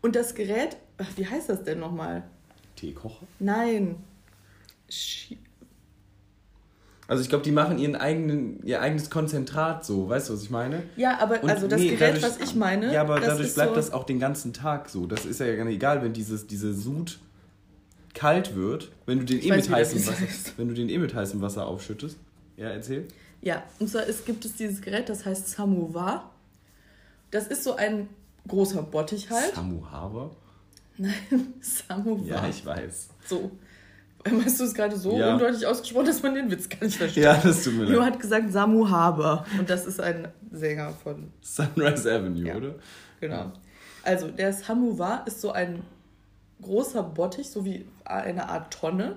[0.00, 2.22] Und das Gerät, ach, wie heißt das denn nochmal?
[2.76, 3.26] Teekocher?
[3.40, 3.96] Nein.
[4.90, 5.36] Schi-
[7.06, 10.08] Also ich glaube, die machen ihren eigenen, ihr eigenes Konzentrat so.
[10.08, 10.82] Weißt du, was ich meine?
[10.96, 13.54] Ja, aber Und also das nee, Gerät, dadurch- was ich meine, Ja, aber dadurch ist
[13.54, 15.06] bleibt so, das auch den ganzen Tag so.
[15.06, 17.18] Das ist ja gar nicht egal, wenn dieses, diese Sud
[18.14, 20.56] kalt wird, wenn du den eh mit heißem Wasser, heißt.
[20.56, 22.16] wenn du den eh mit heißem Wasser aufschüttest.
[22.56, 23.06] Ja, erzähl.
[23.42, 26.30] Ja, und zwar es gibt es dieses Gerät, das heißt Samovar.
[27.30, 28.08] Das ist so ein
[28.48, 29.54] großer Bottich halt.
[29.54, 30.30] Samu Haber?
[31.60, 32.24] Samovar.
[32.26, 33.08] Ja, ich weiß.
[33.26, 33.50] So.
[34.44, 35.32] Hast du es gerade so Ja.
[35.34, 37.24] undeutlich ausgesprochen, dass man den Witz gar nicht versteht?
[37.24, 38.00] Ja, das tut mir leid.
[38.14, 39.44] hat gesagt Samu Haber.
[39.58, 42.56] Und das ist ein Sänger von Sunrise Avenue, Ja.
[42.56, 42.74] oder?
[43.20, 43.52] Genau.
[44.02, 45.82] Also, der Samovar ist so ein
[46.62, 49.16] großer Bottich, so wie eine Art Tonne.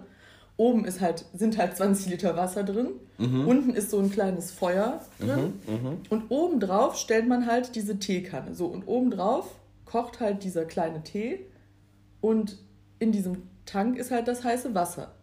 [0.55, 2.87] Oben ist halt, sind halt 20 Liter Wasser drin.
[3.19, 5.53] Unten ist so ein kleines Feuer drin.
[6.09, 8.53] Und obendrauf stellt man halt diese Teekanne.
[8.55, 11.39] So, und obendrauf kocht halt dieser kleine Tee.
[12.21, 12.57] Und
[12.99, 15.13] in diesem Tank ist halt das heiße Wasser.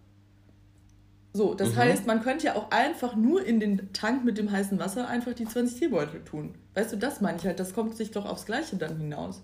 [1.37, 4.79] So, das heißt, man könnte ja auch einfach nur in den Tank mit dem heißen
[4.79, 6.55] Wasser einfach die 20 Teebeutel tun.
[6.75, 7.59] Weißt du, das meine ich halt.
[7.59, 9.43] Das kommt sich doch aufs Gleiche dann hinaus.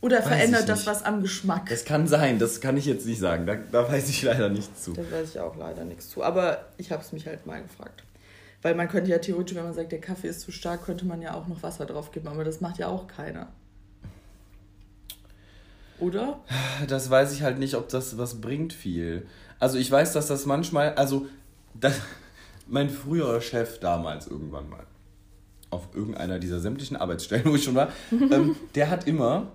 [0.00, 1.68] Oder Weiß verändert das was am Geschmack?
[1.68, 3.46] Das kann sein, das kann ich jetzt nicht sagen.
[3.46, 4.94] Da, da weiß ich leider nichts zu.
[4.94, 6.24] Da weiß ich auch leider nichts zu.
[6.24, 8.02] Aber ich habe es mich halt mal gefragt.
[8.60, 11.22] Weil man könnte ja theoretisch, wenn man sagt, der Kaffee ist zu stark, könnte man
[11.22, 12.26] ja auch noch Wasser drauf geben.
[12.26, 13.48] Aber das macht ja auch keiner.
[16.00, 16.40] Oder?
[16.86, 19.26] Das weiß ich halt nicht, ob das was bringt viel.
[19.58, 21.26] Also ich weiß, dass das manchmal, also
[21.74, 22.00] das,
[22.66, 24.84] mein früherer Chef damals irgendwann mal,
[25.70, 29.48] auf irgendeiner dieser sämtlichen Arbeitsstellen, wo ich schon war, ähm, der hat immer,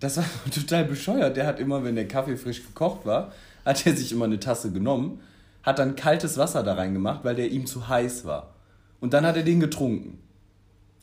[0.00, 3.32] das war total bescheuert, der hat immer, wenn der Kaffee frisch gekocht war,
[3.64, 5.20] hat er sich immer eine Tasse genommen,
[5.62, 8.54] hat dann kaltes Wasser da reingemacht, weil der ihm zu heiß war.
[9.00, 10.18] Und dann hat er den getrunken.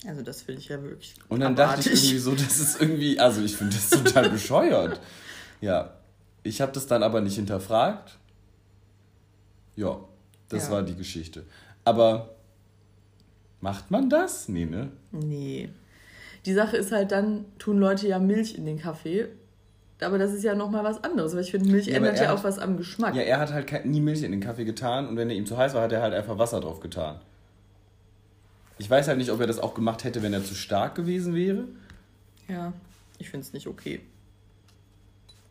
[0.07, 2.03] Also das finde ich ja wirklich Und dann dachte ich abartig.
[2.05, 4.99] irgendwie so, das ist irgendwie, also ich finde das total bescheuert.
[5.61, 5.93] Ja,
[6.43, 8.17] ich habe das dann aber nicht hinterfragt.
[9.75, 9.99] Ja,
[10.49, 10.71] das Ja.
[10.71, 11.43] war die Geschichte.
[11.85, 12.35] Aber
[13.61, 14.47] macht man das?
[14.49, 14.91] Nee, ne?
[15.11, 15.69] Nee.
[16.45, 19.27] Die Sache ist halt, dann tun Leute ja Milch in den Kaffee.
[20.01, 22.29] Aber das ist ja nochmal was anderes, weil ich finde, Milch Ja, ändert er ja
[22.31, 23.13] hat- auch was am Geschmack.
[23.13, 25.55] Ja, er hat halt nie Milch in den Kaffee getan und wenn er ihm zu
[25.57, 27.19] heiß war, hat er halt einfach Wasser drauf getan.
[28.81, 31.35] Ich weiß halt nicht, ob er das auch gemacht hätte, wenn er zu stark gewesen
[31.35, 31.65] wäre.
[32.47, 32.73] Ja,
[33.19, 34.01] ich finde es nicht okay.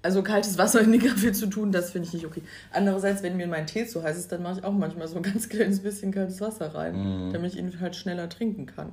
[0.03, 2.43] Also kaltes Wasser in den Kaffee zu tun, das finde ich nicht okay.
[2.73, 5.23] Andererseits, wenn mir mein Tee zu heiß ist, dann mache ich auch manchmal so ein
[5.23, 7.33] ganz kleines bisschen kaltes Wasser rein, Mhm.
[7.33, 8.93] damit ich ihn halt schneller trinken kann.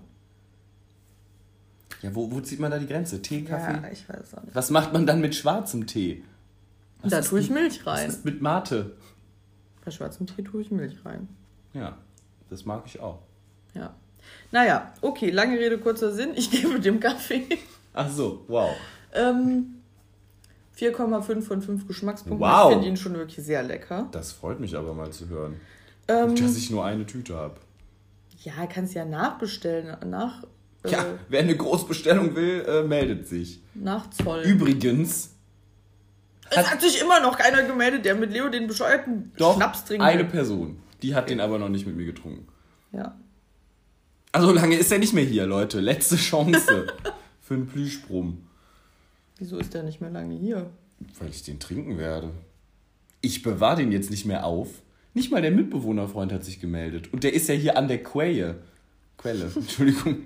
[2.03, 3.23] Ja, wo, wo zieht man da die Grenze?
[3.23, 3.81] Tee, Kaffee?
[3.81, 4.53] Ja, ich weiß auch nicht.
[4.53, 6.23] Was macht man dann mit schwarzem Tee?
[7.01, 8.09] Was da tue ich Milch Was rein.
[8.09, 8.95] ist mit Mate?
[9.83, 11.27] Bei schwarzem Tee tue ich Milch rein.
[11.73, 11.97] Ja,
[12.51, 13.19] das mag ich auch.
[13.73, 13.95] Ja.
[14.51, 16.31] Naja, okay, lange Rede, kurzer Sinn.
[16.35, 17.45] Ich gebe dem Kaffee
[17.93, 18.69] Ach so, wow.
[19.13, 19.75] ähm,
[20.79, 22.39] 4,5 von 5 Geschmackspunkten.
[22.39, 22.67] Wow.
[22.69, 24.07] Ich finde ihn schon wirklich sehr lecker.
[24.11, 25.59] Das freut mich aber mal zu hören.
[26.07, 27.55] Ähm, Dass ich nur eine Tüte habe.
[28.43, 29.97] ja, kannst ja nachbestellen.
[30.09, 30.43] Nach,
[30.83, 33.59] äh, Ja, wer eine Großbestellung will, äh, meldet sich.
[33.73, 34.41] nach Zoll.
[34.41, 35.31] Übrigens,
[36.51, 40.03] Es hat sich immer noch keiner gemeldet, der mit Leo den bescheuerten doch Schnaps trinkt.
[40.03, 40.77] eine Person.
[41.01, 42.47] Die hat den aber noch nicht mit mir getrunken.
[42.91, 43.15] Ja.
[44.37, 45.79] Also lange ist er nicht mehr hier, Leute.
[45.79, 46.93] Letzte Chance
[47.41, 48.43] für einen Plüschbrumm.
[49.39, 50.69] Wieso ist der nicht mehr lange hier?
[51.17, 52.29] Weil ich den trinken werde.
[53.21, 54.83] Ich bewahre den jetzt nicht mehr auf.
[55.15, 57.11] Nicht mal der Mitbewohnerfreund hat sich gemeldet.
[57.11, 58.59] Und der ist ja hier an der Quelle.
[59.17, 60.25] Quelle, Entschuldigung.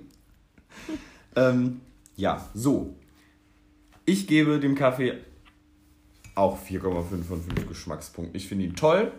[1.34, 1.80] ähm,
[2.14, 2.94] ja, so.
[4.04, 5.14] Ich gebe dem Kaffee
[6.34, 8.36] auch 4,5 von 5 Geschmackspunkten.
[8.36, 9.10] Ich finde ihn toll.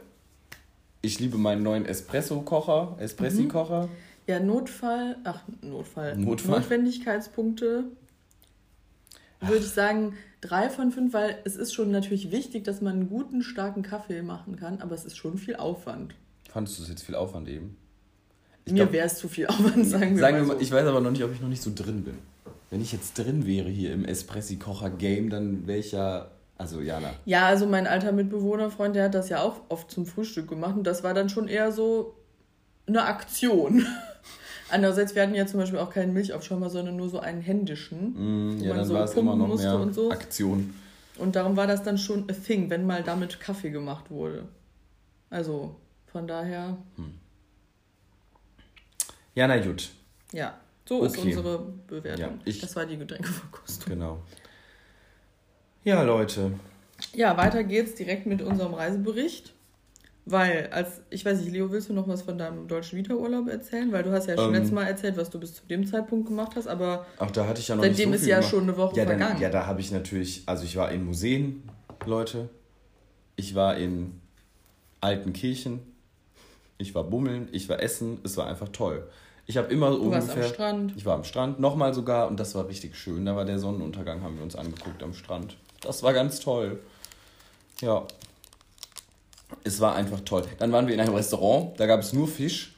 [1.02, 3.90] Ich liebe meinen neuen Espresso-Kocher, Espressi-Kocher.
[4.28, 6.16] Ja, Notfall, ach, Notfall.
[6.18, 6.60] Notfall.
[6.60, 7.86] Notwendigkeitspunkte
[9.42, 13.10] würde ich sagen drei von fünf, weil es ist schon natürlich wichtig, dass man einen
[13.10, 16.16] guten, starken Kaffee machen kann, aber es ist schon viel Aufwand.
[16.50, 17.78] Fandest du es jetzt viel Aufwand eben?
[18.66, 20.54] Ich Mir wäre es zu viel Aufwand, sagen wir Sagen mal wir so.
[20.54, 22.18] mal, ich weiß aber noch nicht, ob ich noch nicht so drin bin.
[22.70, 26.32] Wenn ich jetzt drin wäre hier im Espressi-Kocher-Game, dann wäre ich ja.
[26.58, 27.10] Also, Jana.
[27.26, 30.86] Ja, also mein alter Mitbewohnerfreund, der hat das ja auch oft zum Frühstück gemacht und
[30.86, 32.16] das war dann schon eher so
[32.88, 33.86] eine Aktion.
[34.70, 38.14] Andererseits, wir hatten ja zum Beispiel auch keinen Milchaufschäumer, sondern nur so einen händischen,
[38.56, 40.10] Mm, wo ja, man so pumpen musste und so.
[40.12, 40.74] Aktion.
[41.20, 44.46] Und darum war das dann schon a thing, wenn mal damit Kaffee gemacht wurde.
[45.30, 45.76] Also
[46.08, 46.78] von daher,
[49.36, 49.90] Ja, na gut.
[50.32, 50.58] ja.
[50.86, 51.28] So ist Okay.
[51.30, 52.20] unsere Bewertung.
[52.26, 53.94] Ja, ich- das war die Getränkeverkostung.
[53.94, 54.20] Genau.
[55.86, 56.52] Ja, Leute.
[57.14, 59.54] Ja, weiter geht's direkt mit unserem Reisebericht.
[60.26, 63.92] Weil, als, ich weiß nicht, Leo, willst du noch was von deinem deutschen Wiederurlaub erzählen?
[63.92, 64.54] Weil du hast ja schon Ähm.
[64.54, 67.60] letztes Mal erzählt, was du bis zu dem Zeitpunkt gemacht hast, aber Ach, da hatte
[67.60, 68.52] ich ja noch Seitdem nicht ist so viel ja gemacht.
[68.52, 69.42] schon eine Woche ja, dann, vergangen.
[69.42, 71.64] Ja, da habe ich natürlich, also ich war in Museen,
[72.06, 72.50] Leute.
[73.36, 74.22] Ich war in
[75.02, 75.80] alten Kirchen.
[76.78, 78.20] Ich war bummeln, ich war essen.
[78.24, 79.08] Es war einfach toll.
[79.46, 80.46] Ich habe immer du warst ungefähr...
[80.46, 80.94] am Strand.
[80.96, 83.26] Ich war am Strand, nochmal sogar, und das war richtig schön.
[83.26, 85.58] Da war der Sonnenuntergang, haben wir uns angeguckt am Strand.
[85.82, 86.80] Das war ganz toll.
[87.82, 88.06] Ja.
[89.64, 90.44] Es war einfach toll.
[90.60, 92.76] Dann waren wir in einem Restaurant, da gab es nur Fisch.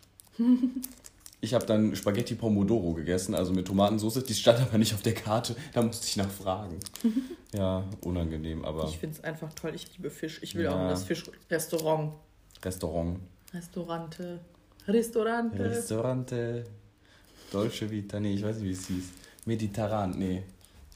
[1.41, 4.23] Ich habe dann Spaghetti Pomodoro gegessen, also mit Tomatensauce.
[4.23, 6.79] Die stand aber nicht auf der Karte, da musste ich nachfragen.
[7.53, 9.71] Ja, unangenehm, aber Ich finde es einfach toll.
[9.73, 10.39] Ich liebe Fisch.
[10.43, 10.75] Ich will Ja.
[10.75, 12.11] auch in das Fischrestaurant.
[12.61, 13.19] Restaurant.
[13.53, 14.41] Restaurante.
[14.85, 15.57] Restaurante.
[15.63, 16.63] Restaurante
[17.53, 19.05] Dolce Vita, nee, ich weiß nicht, wie es hieß.
[19.45, 20.43] Mediterran, nee.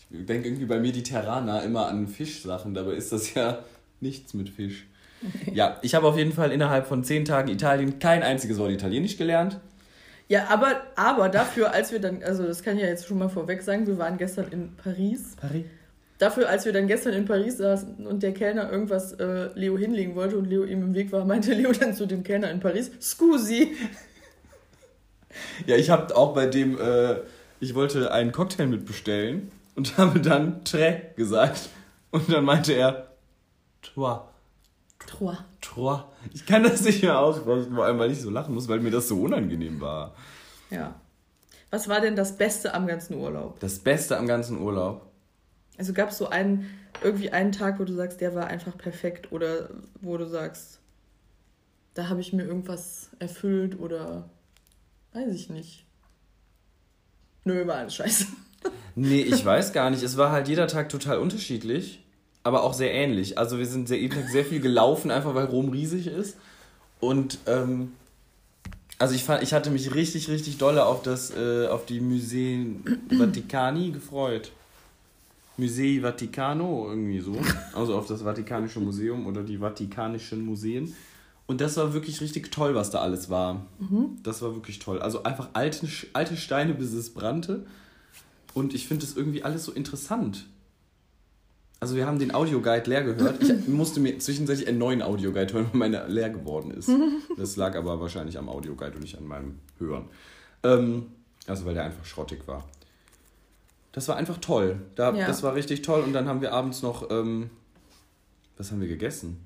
[0.10, 3.64] Ich denke irgendwie bei Mediterraner immer an Fischsachen, dabei ist das ja
[4.02, 4.86] nichts mit Fisch.
[5.54, 9.18] Ja, ich habe auf jeden Fall innerhalb von zehn Tagen Italien kein einziges Wort Italienisch
[9.18, 9.60] gelernt.
[10.28, 13.30] Ja, aber, aber dafür, als wir dann, also das kann ich ja jetzt schon mal
[13.30, 15.36] vorweg sagen, wir waren gestern in Paris.
[15.42, 15.66] Paris.
[16.20, 20.16] Dafür, als wir dann gestern in Paris saßen und der Kellner irgendwas äh, Leo hinlegen
[20.16, 22.92] wollte und Leo ihm im Weg war, meinte Leo dann zu dem Kellner in Paris,
[23.02, 23.76] Scusi.
[25.66, 27.16] Ja, ich habe auch bei dem, äh,
[27.60, 31.70] ich wollte einen Cocktail mitbestellen und habe dann Tre gesagt.
[32.12, 33.08] Und dann meinte er,
[33.82, 34.20] Toi.
[35.08, 35.38] Trois.
[35.62, 36.00] Toi.
[36.34, 38.92] Ich kann das nicht mehr aussprechen, vor allem, weil ich so lachen muss, weil mir
[38.92, 40.16] das so unangenehm war.
[40.70, 41.00] Ja.
[41.72, 43.60] Was war denn das Beste am ganzen Urlaub?
[43.60, 45.06] Das Beste am ganzen Urlaub.
[45.78, 46.70] Also gab es so einen,
[47.04, 49.70] irgendwie einen Tag, wo du sagst, der war einfach perfekt oder
[50.02, 50.80] wo du sagst,
[51.94, 54.30] da habe ich mir irgendwas erfüllt oder
[55.14, 55.86] weiß ich nicht.
[57.46, 58.26] Nö, war alles scheiße.
[58.96, 60.04] Nee, ich weiß gar nicht.
[60.04, 62.06] Es war halt jeder Tag total unterschiedlich,
[62.44, 63.38] aber auch sehr ähnlich.
[63.38, 66.38] Also wir sind sehr, jeden Tag sehr viel gelaufen, einfach weil Rom riesig ist.
[67.00, 67.94] Und ähm,
[68.98, 72.84] also ich fand, ich hatte mich richtig, richtig dolle auf das, äh, auf die Museen
[73.10, 74.52] Vaticani gefreut.
[75.58, 77.38] Musei Vaticano, irgendwie so.
[77.74, 80.94] Also auf das Vatikanische Museum oder die Vatikanischen Museen.
[81.48, 83.66] Und das war wirklich richtig toll, was da alles war.
[84.24, 85.02] Das war wirklich toll.
[85.02, 87.66] Also einfach alte, alte Steine, bis es brannte.
[88.54, 90.46] Und ich finde das irgendwie alles so interessant.
[91.82, 93.42] Also wir haben den Audioguide leer gehört.
[93.42, 96.90] Ich musste mir zwischenzeitlich einen neuen Audioguide hören, weil meiner leer geworden ist.
[97.38, 100.10] Das lag aber wahrscheinlich am Audioguide und nicht an meinem Hören.
[100.64, 101.06] Ähm,
[101.48, 102.68] also weil der einfach schrottig war.
[103.94, 104.82] Das war einfach toll.
[104.96, 105.26] Da, Ja.
[105.26, 106.02] Das war richtig toll.
[106.02, 107.10] Und dann haben wir abends noch...
[107.12, 107.50] Ähm,
[108.58, 109.40] was haben wir gegessen?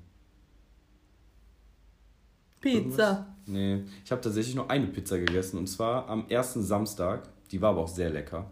[2.60, 3.26] Pizza.
[3.46, 5.58] Nee, ich habe tatsächlich nur eine Pizza gegessen.
[5.58, 7.28] Und zwar am ersten Samstag.
[7.52, 8.50] Die war aber auch sehr lecker.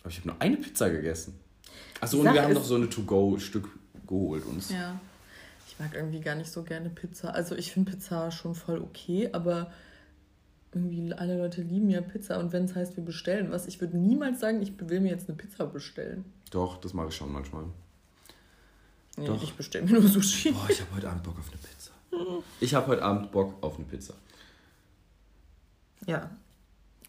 [0.00, 1.40] Aber ich habe nur eine Pizza gegessen.
[2.00, 3.68] Achso, und wir haben noch so eine To-Go-Stück
[4.06, 4.70] geholt uns.
[4.70, 4.98] Ja.
[5.66, 7.34] Ich mag irgendwie gar nicht so gerne Pizza.
[7.34, 9.70] Also ich finde Pizza schon voll okay, aber
[10.72, 13.96] irgendwie alle Leute lieben ja Pizza und wenn es heißt, wir bestellen was, ich würde
[13.96, 16.24] niemals sagen, ich will mir jetzt eine Pizza bestellen.
[16.50, 17.64] Doch, das mache ich schon manchmal.
[19.16, 19.42] Nee, Doch.
[19.42, 20.52] ich bestelle mir nur Sushi.
[20.52, 21.90] Boah, ich habe heute Abend Bock auf eine Pizza.
[22.60, 24.14] Ich habe heute Abend Bock auf eine Pizza.
[26.06, 26.30] Ja.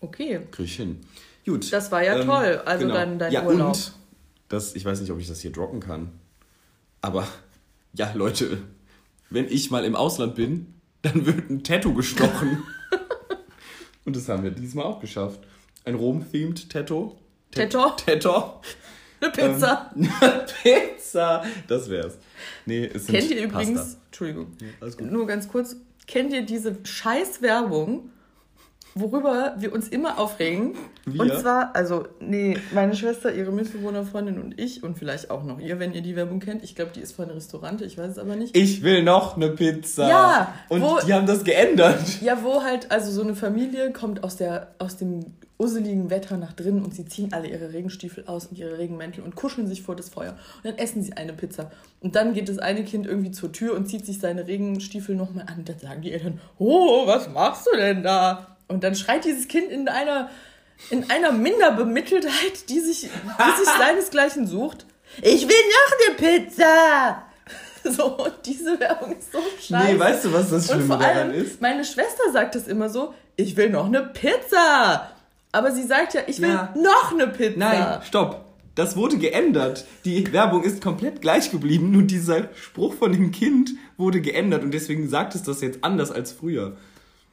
[0.02, 0.48] Okay.
[0.52, 1.02] Krieg ich hin.
[1.46, 1.72] Gut.
[1.72, 2.62] Das war ja toll.
[2.66, 3.76] Also dann dein ja, Urlaub.
[3.76, 3.94] Und
[4.50, 6.12] das, ich weiß nicht, ob ich das hier droppen kann.
[7.02, 7.28] Aber
[7.94, 8.62] ja, Leute,
[9.30, 12.64] wenn ich mal im Ausland bin, dann wird ein Tattoo gestochen.
[14.06, 15.40] und das haben wir diesmal auch geschafft.
[15.86, 17.16] Ein Rom-themed Tattoo.
[17.52, 17.92] Tattoo?
[18.06, 18.60] Tattoo.
[19.22, 19.92] Eine Pizza.
[20.64, 21.44] Pizza.
[21.68, 22.18] Das wär's.
[22.66, 23.62] Nee, es sind Kennt ihr Pasta.
[23.62, 24.48] übrigens, Entschuldigung,
[24.80, 25.12] alles gut.
[25.12, 25.76] nur ganz kurz,
[26.08, 28.12] kennt ihr diese scheiß Werbung,
[28.96, 30.74] worüber wir uns immer aufregen?
[31.06, 31.22] Wir?
[31.22, 35.80] Und zwar, also, nee, meine Schwester, ihre Mitbewohnerfreundin und ich und vielleicht auch noch ihr,
[35.80, 36.64] wenn ihr die Werbung kennt.
[36.64, 38.56] Ich glaube, die ist von Restaurante, ich weiß es aber nicht.
[38.56, 40.08] Ich will noch eine Pizza.
[40.10, 42.22] Ja, Und wo- die haben das geändert.
[42.22, 45.26] Ja, wo halt, also so eine Familie kommt aus, der, aus dem
[45.62, 49.36] usseligen Wetter nach drinnen und sie ziehen alle ihre Regenstiefel aus und ihre Regenmäntel und
[49.36, 50.38] kuscheln sich vor das Feuer.
[50.58, 51.70] Und dann essen sie eine Pizza.
[52.00, 55.46] Und dann geht das eine Kind irgendwie zur Tür und zieht sich seine Regenstiefel nochmal
[55.50, 55.58] an.
[55.60, 58.56] Und dann sagen die Eltern, oh, was machst du denn da?
[58.70, 60.30] Und dann schreit dieses Kind in einer,
[60.90, 64.86] in einer Minderbemitteltheit, die sich, die sich seinesgleichen sucht.
[65.22, 67.24] Ich will noch eine Pizza!
[67.82, 69.94] So, und diese Werbung ist so scheiße.
[69.94, 71.62] Nee, weißt du, was das Und Schlimme vor daran allem, ist?
[71.62, 75.10] meine Schwester sagt das immer so, ich will noch eine Pizza.
[75.54, 76.74] Aber sie sagt ja, ich will Ja.
[76.76, 77.58] noch eine Pizza.
[77.58, 78.44] Nein, stopp.
[78.76, 79.86] Das wurde geändert.
[80.04, 84.72] Die Werbung ist komplett gleich geblieben, nur dieser Spruch von dem Kind wurde geändert und
[84.74, 86.76] deswegen sagt es das jetzt anders als früher.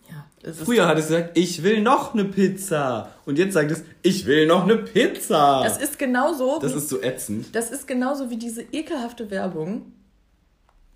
[0.09, 3.11] Ja, Früher hat es gesagt, ich will noch eine Pizza.
[3.25, 5.63] Und jetzt sagt es, ich will noch eine Pizza.
[5.65, 6.59] Das ist genauso.
[6.61, 7.55] Das wie- ist so ätzend.
[7.55, 9.93] Das ist genauso wie diese ekelhafte Werbung.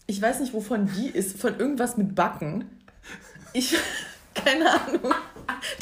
[0.06, 2.64] Ich weiß nicht, wovon die ist, von irgendwas mit Backen.
[3.52, 3.76] Ich,
[4.34, 5.12] keine Ahnung.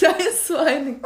[0.00, 1.00] Da ist so ein.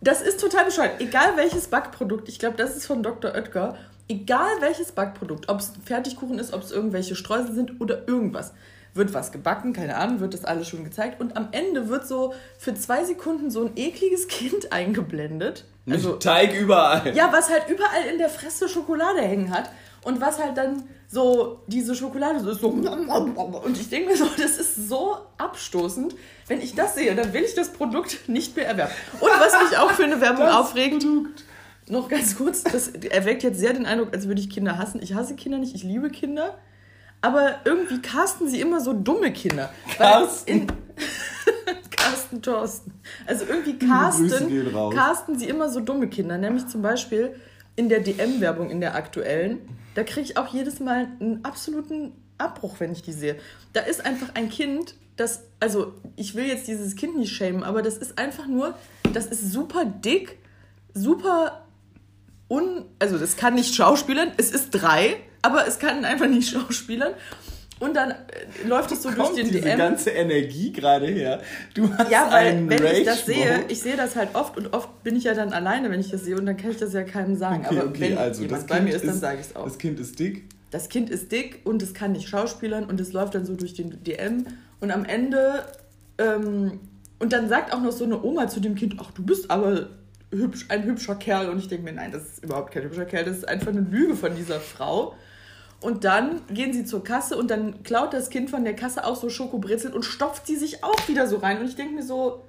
[0.00, 1.00] Das ist total bescheuert.
[1.00, 3.32] Egal welches Backprodukt, ich glaube, das ist von Dr.
[3.34, 3.76] Oetker.
[4.08, 8.52] Egal welches Backprodukt, ob es Fertigkuchen ist, ob es irgendwelche Streusel sind oder irgendwas,
[8.96, 11.20] wird was gebacken, keine Ahnung, wird das alles schon gezeigt.
[11.20, 15.64] Und am Ende wird so für zwei Sekunden so ein ekliges Kind eingeblendet.
[15.88, 17.14] Also, Teig überall.
[17.14, 19.70] ja, was halt überall in der Fresse Schokolade hängen hat
[20.02, 24.26] und was halt dann so diese Schokolade so ist so und ich denke mir so,
[24.36, 26.16] das ist so abstoßend.
[26.48, 28.92] Wenn ich das sehe, dann will ich das Produkt nicht mehr erwerben.
[29.20, 31.06] Und was mich auch für eine Werbung aufregt,
[31.88, 35.00] noch ganz kurz, das erweckt jetzt sehr den Eindruck, als würde ich Kinder hassen.
[35.00, 36.58] Ich hasse Kinder nicht, ich liebe Kinder.
[37.20, 39.70] Aber irgendwie casten sie immer so dumme Kinder.
[39.96, 40.66] Carsten.
[41.90, 42.92] Carsten Thorsten.
[43.26, 44.30] Also irgendwie casten,
[44.94, 46.38] casten sie immer so dumme Kinder.
[46.38, 47.34] Nämlich zum Beispiel
[47.74, 49.60] in der DM-Werbung, in der aktuellen.
[49.94, 53.36] Da kriege ich auch jedes Mal einen absoluten Abbruch, wenn ich die sehe.
[53.72, 57.82] Da ist einfach ein Kind, das, also ich will jetzt dieses Kind nicht schämen, aber
[57.82, 58.74] das ist einfach nur,
[59.12, 60.38] das ist super dick,
[60.94, 61.66] super
[62.48, 65.16] un, also das kann nicht schauspielern, es ist drei,
[65.46, 67.14] aber es kann einfach nicht schauspielern.
[67.78, 68.14] Und dann äh,
[68.66, 69.76] läuft es so durch Kommt den diese DM.
[69.76, 71.40] ganze Energie gerade her.
[71.74, 74.72] Du hast Ja, weil einen wenn ich das sehe, ich sehe das halt oft und
[74.72, 76.94] oft bin ich ja dann alleine, wenn ich das sehe und dann kann ich das
[76.94, 77.64] ja keinem sagen.
[77.66, 79.56] Okay, Aber okay, wenn also jemand das bei kind mir ist, dann sage ich es
[79.56, 79.64] auch.
[79.64, 80.44] Das Kind ist dick.
[80.70, 83.74] Das Kind ist dick und es kann nicht schauspielern und es läuft dann so durch
[83.74, 84.46] den DM
[84.80, 85.64] und am Ende
[86.16, 86.80] ähm,
[87.18, 89.88] und dann sagt auch noch so eine Oma zu dem Kind, ach du bist aber
[90.30, 93.24] hübsch, ein hübscher Kerl und ich denke mir, nein, das ist überhaupt kein hübscher Kerl,
[93.24, 95.14] das ist einfach eine Lüge von dieser Frau.
[95.80, 99.16] Und dann gehen sie zur Kasse und dann klaut das Kind von der Kasse auch
[99.16, 101.60] so Schokobrezeln und stopft sie sich auch wieder so rein.
[101.60, 102.42] Und ich denke mir so,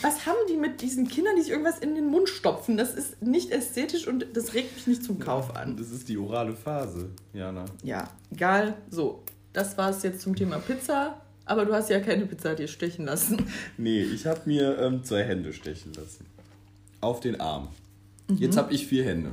[0.00, 2.76] was haben die mit diesen Kindern, die sich irgendwas in den Mund stopfen?
[2.76, 5.76] Das ist nicht ästhetisch und das regt mich nicht zum Kauf an.
[5.76, 7.64] Das ist die orale Phase, Jana.
[7.82, 8.74] Ja, egal.
[8.90, 11.20] So, das war es jetzt zum Thema Pizza.
[11.46, 13.46] Aber du hast ja keine Pizza dir stechen lassen.
[13.78, 16.26] Nee, ich habe mir ähm, zwei Hände stechen lassen.
[17.00, 17.68] Auf den Arm.
[18.28, 18.36] Mhm.
[18.38, 19.32] Jetzt habe ich vier Hände.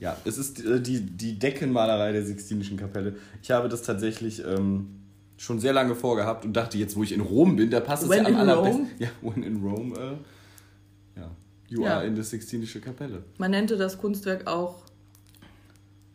[0.00, 3.16] Ja, es ist äh, die, die Deckenmalerei der Sixtinischen Kapelle.
[3.42, 5.00] Ich habe das tatsächlich ähm,
[5.36, 8.08] schon sehr lange vorgehabt und dachte, jetzt wo ich in Rom bin, da passt es
[8.08, 8.86] When ja am allerbesten.
[8.98, 11.30] Ja, when in Rome, äh, ja.
[11.68, 11.96] You Ja.
[11.98, 13.24] are in the Sixtinische Kapelle.
[13.38, 14.82] Man nannte das Kunstwerk auch,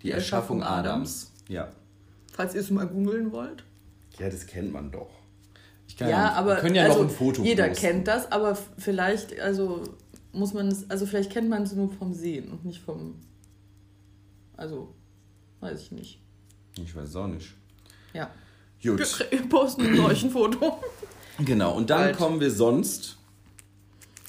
[0.04, 1.32] Die, Erschaffung Adams.
[1.50, 1.69] Ja.
[2.32, 3.63] falls ihr es mal googeln wollt.
[4.19, 5.10] Ja, das kennt man doch.
[5.88, 7.82] Ich kann Ja, wir aber können ja also, noch ein Foto jeder posten.
[7.86, 9.84] kennt das, aber vielleicht, also
[10.32, 13.15] muss man es, also vielleicht kennt man es nur vom Sehen und nicht vom,
[14.60, 14.93] also
[15.62, 16.22] weiß ich nicht.
[16.82, 17.54] Ich weiß es auch nicht.
[18.13, 18.30] Ja.
[18.84, 19.00] Gut.
[19.00, 20.80] Wir, wir posten ein euch ein Foto.
[21.39, 22.17] Genau, und dann Bald.
[22.17, 23.17] kommen wir sonst.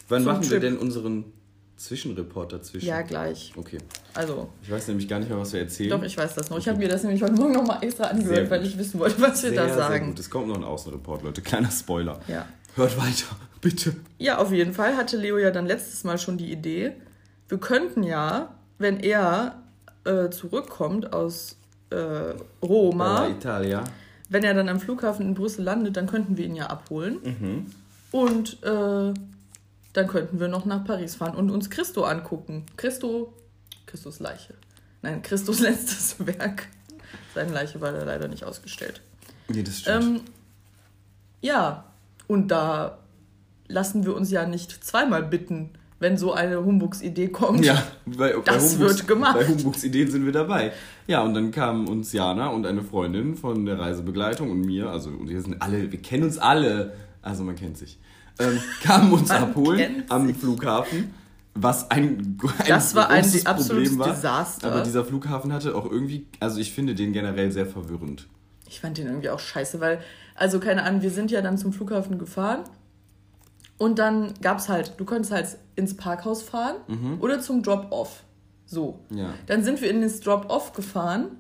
[0.09, 0.61] Wann Zum machen wir Trip.
[0.63, 1.25] denn unseren
[1.77, 2.87] Zwischenreport dazwischen?
[2.87, 3.53] Ja, gleich.
[3.57, 3.79] Okay.
[4.15, 5.91] Also, Ich weiß nämlich gar nicht mehr, was wir erzählen.
[5.91, 6.59] doch, ich weiß das noch.
[6.59, 9.21] Ich habe mir das nämlich heute Morgen nochmal extra Sehr angehört, weil ich wissen wollte,
[9.21, 10.07] was wir sehr, da sehr sagen.
[10.09, 10.19] gut.
[10.19, 11.43] Es kommt noch ein Außenreport, Leute.
[11.43, 12.21] Kleiner Spoiler.
[12.29, 12.47] Ja.
[12.75, 13.27] Hört weiter,
[13.61, 13.95] bitte.
[14.19, 16.93] Ja, auf jeden Fall hatte Leo ja dann letztes Mal schon die Idee,
[17.49, 19.63] wir könnten ja, wenn er
[20.05, 21.57] äh, zurückkommt aus
[21.91, 23.85] äh, Roma, Bella Italia.
[24.29, 27.19] wenn er dann am Flughafen in Brüssel landet, dann könnten wir ihn ja abholen.
[27.23, 27.67] Mhm.
[28.13, 29.15] Und äh,
[29.93, 32.67] dann könnten wir noch nach Paris fahren und uns Christo angucken.
[32.77, 33.33] Christo,
[33.87, 34.55] Christus Leiche.
[35.03, 36.69] Nein, Christus letztes Werk.
[37.35, 39.01] Seine Leiche war da leider nicht ausgestellt.
[39.49, 40.05] Nee, das stimmt.
[40.05, 40.21] Ähm,
[41.41, 41.85] ja,
[42.27, 42.99] und da
[43.67, 47.65] lassen wir uns ja nicht zweimal bitten, wenn so eine Humbugs-Idee kommt.
[47.65, 49.37] ja, bei, bei das wird gemacht.
[49.39, 50.73] Bei Humbugs Ideen sind wir dabei.
[51.07, 55.11] Ja, und dann kamen uns Jana und eine Freundin von der Reisebegleitung und mir, also
[55.11, 57.99] und wir sind alle, wir kennen uns alle, also man kennt sich,
[58.39, 60.37] ähm, kamen uns Man abholen am sich.
[60.39, 61.15] Flughafen.
[61.55, 64.09] Was ein, ein Das war ein absolutes war.
[64.09, 64.73] Desaster.
[64.73, 68.27] Aber dieser Flughafen hatte auch irgendwie, also ich finde den generell sehr verwirrend.
[68.69, 69.99] Ich fand den irgendwie auch scheiße, weil,
[70.37, 72.61] also keine Ahnung, wir sind ja dann zum Flughafen gefahren
[73.81, 76.77] und dann gab's halt, du konntest halt ins Parkhaus fahren
[77.21, 78.25] oder zum Drop-Off.
[78.67, 79.01] So.
[79.09, 79.33] Ja.
[79.47, 81.39] Dann sind wir in das Drop-Off gefahren,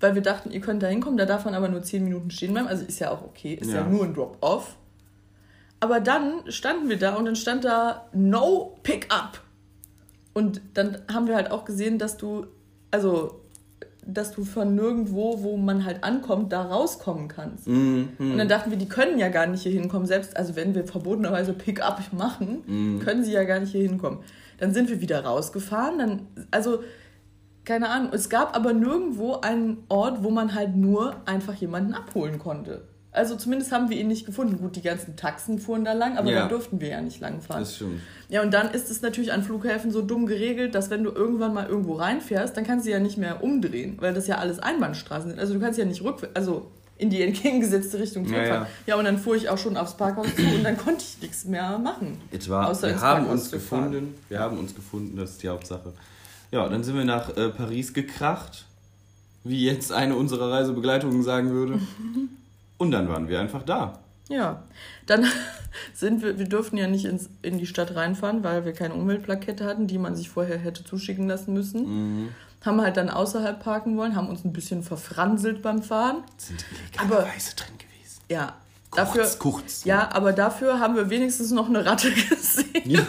[0.00, 2.54] weil wir dachten, ihr könnt da hinkommen, da darf man aber nur 10 Minuten stehen
[2.54, 3.86] bleiben, also ist ja auch okay, ist ja, Ja.
[3.86, 4.76] nur ein Drop-Off.
[5.78, 9.42] Aber dann standen wir da und dann stand da No Pickup.
[10.32, 12.46] Und dann haben wir halt auch gesehen, dass du,
[12.90, 13.42] also,
[14.06, 17.66] dass du von nirgendwo, wo man halt ankommt, da rauskommen kannst.
[17.66, 18.10] Mhm.
[18.18, 20.06] Und dann dachten wir, die können ja gar nicht hier hinkommen.
[20.06, 24.20] Selbst, also wenn wir verbotenerweise Pickup machen, können sie ja gar nicht hier hinkommen.
[24.58, 25.98] Dann sind wir wieder rausgefahren.
[25.98, 26.80] Dann, also,
[27.64, 28.10] keine Ahnung.
[28.12, 32.82] Es gab aber nirgendwo einen Ort, wo man halt nur einfach jemanden abholen konnte.
[33.14, 34.58] Also zumindest haben wir ihn nicht gefunden.
[34.58, 36.40] Gut, die ganzen Taxen fuhren da lang, aber Ja.
[36.42, 37.60] da durften wir ja nicht lang fahren.
[37.60, 38.00] Das stimmt.
[38.28, 41.54] Ja, und dann ist es natürlich an Flughäfen so dumm geregelt, dass wenn du irgendwann
[41.54, 45.30] mal irgendwo reinfährst, dann kannst du ja nicht mehr umdrehen, weil das ja alles Einbahnstraßen
[45.30, 45.38] sind.
[45.38, 48.62] Also du kannst ja nicht rückwärts, also in die entgegengesetzte Richtung Ja, zurückfahren.
[48.86, 48.94] ja.
[48.94, 51.44] Ja, und dann fuhr ich auch schon aufs Parkhaus zu und dann konnte ich nichts
[51.44, 52.20] mehr machen.
[52.32, 53.90] Etwa, Außer wir haben Parkhaus uns zu fahren.
[53.92, 54.14] gefunden.
[54.28, 55.92] Wir haben uns gefunden, das ist die Hauptsache.
[56.50, 58.64] Ja, dann sind wir nach äh, Paris gekracht,
[59.44, 61.78] wie jetzt eine unserer Reisebegleitungen sagen würde.
[62.84, 63.98] Und dann waren wir einfach da.
[64.28, 64.62] Ja,
[65.06, 65.26] dann
[65.94, 69.64] sind wir, wir durften ja nicht ins, in die Stadt reinfahren, weil wir keine Umweltplakette
[69.64, 71.86] hatten, die man sich vorher hätte zuschicken lassen müssen.
[72.24, 72.28] Mhm.
[72.64, 76.22] Haben halt dann außerhalb parken wollen, haben uns ein bisschen verfranselt beim Fahren.
[76.38, 76.64] Sind
[77.00, 78.20] illegalerweise drin gewesen.
[78.30, 78.54] Ja,
[78.90, 79.84] Kurz, dafür, kurz.
[79.84, 82.82] ja, aber dafür haben wir wenigstens noch eine Ratte gesehen.
[82.84, 83.00] Ja.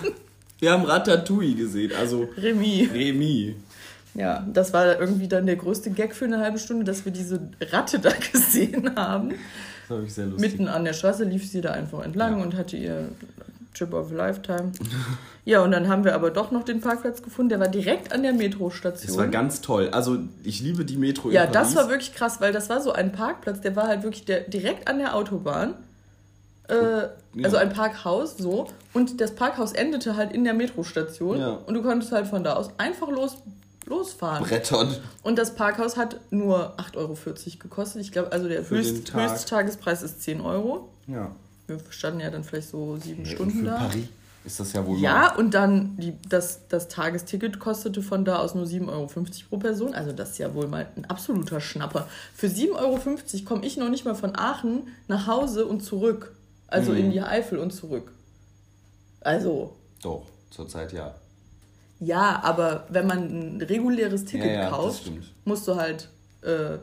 [0.59, 2.89] Wir haben Ratatouille gesehen, also Remy.
[2.91, 3.55] Remy.
[4.15, 7.39] Ja, das war irgendwie dann der größte Gag für eine halbe Stunde, dass wir diese
[7.71, 9.29] Ratte da gesehen haben.
[9.87, 10.51] Das habe ich sehr lustig.
[10.51, 12.43] Mitten an der Straße lief sie da einfach entlang Ja.
[12.43, 13.09] und hatte ihr
[13.73, 14.71] Trip of a Lifetime.
[15.45, 17.49] ja, und dann haben wir aber doch noch den Parkplatz gefunden.
[17.49, 19.11] Der war direkt an der Metrostation.
[19.11, 19.89] Es war ganz toll.
[19.91, 23.11] Also ich liebe die Metro ja, das war wirklich krass, weil das war so ein
[23.11, 25.73] Parkplatz, der war halt wirklich der, direkt an der Autobahn.
[26.69, 28.67] Äh, Also ein Parkhaus, so.
[28.93, 31.37] Und das Parkhaus endete halt in der Metrostation.
[31.37, 31.49] Ja.
[31.67, 33.37] Und du konntest halt von da aus einfach los,
[33.85, 34.43] losfahren.
[34.43, 34.95] Brettern.
[35.23, 37.15] Und das Parkhaus hat nur 8,40 Euro
[37.59, 38.01] gekostet.
[38.01, 39.31] Ich glaube, also der Höchst, Tag.
[39.31, 40.89] Höchsttagespreis ist 10 Euro.
[41.07, 41.35] Ja.
[41.67, 43.77] Wir standen ja dann vielleicht so sieben Und Stunden für da.
[43.77, 44.07] Paris
[44.43, 48.53] ist das ja wohl Ja, und dann die, das, das Tagesticket kostete von da aus
[48.53, 49.07] nur 7,50 Euro
[49.49, 49.95] pro Person.
[49.95, 52.07] Also das ist ja wohl mal ein absoluter Schnapper.
[52.35, 52.99] Für 7,50 Euro
[53.45, 56.35] komme ich noch nicht mal von Aachen nach Hause und zurück.
[56.67, 56.97] Also Mhm.
[56.97, 58.11] in die Eifel und zurück.
[59.21, 61.15] Also, Doch, zurzeit ja.
[61.99, 63.19] Ja, aber wenn man
[63.57, 65.11] ein reguläres Ticket Ja, ja, kauft,
[65.45, 66.09] musst du halt
[66.41, 66.77] äh,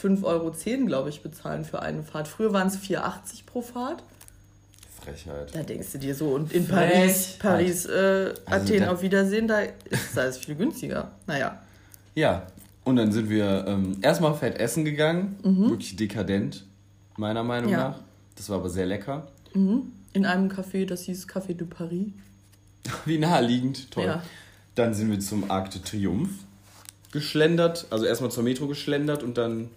[0.00, 0.50] 5,10 Euro,
[0.86, 2.28] glaube ich, bezahlen für eine Fahrt.
[2.28, 4.02] Früher waren es 4,80 pro Fahrt.
[5.02, 5.54] Frechheit.
[5.54, 6.66] Da denkst du dir so, und in.
[6.66, 11.10] Paris, Paris, äh, Also Athen auf Wiedersehen, da ist alles viel günstiger.
[11.26, 11.60] Naja.
[12.14, 12.46] Ja,
[12.84, 15.36] und dann sind wir ähm, erstmal fett essen gegangen.
[15.42, 15.70] Mhm.
[15.70, 16.64] Wirklich dekadent,
[17.16, 17.76] meiner Meinung Ja.
[17.90, 18.00] nach.
[18.36, 19.28] Das war aber sehr lecker.
[19.54, 22.08] In einem Café, das hieß Café de Paris.
[23.04, 24.04] Wie naheliegend, toll.
[24.06, 24.22] Ja.
[24.74, 26.30] Dann sind wir zum Arc de Triomphe
[27.12, 27.86] geschlendert.
[27.90, 29.70] Also erstmal zur Metro geschlendert und dann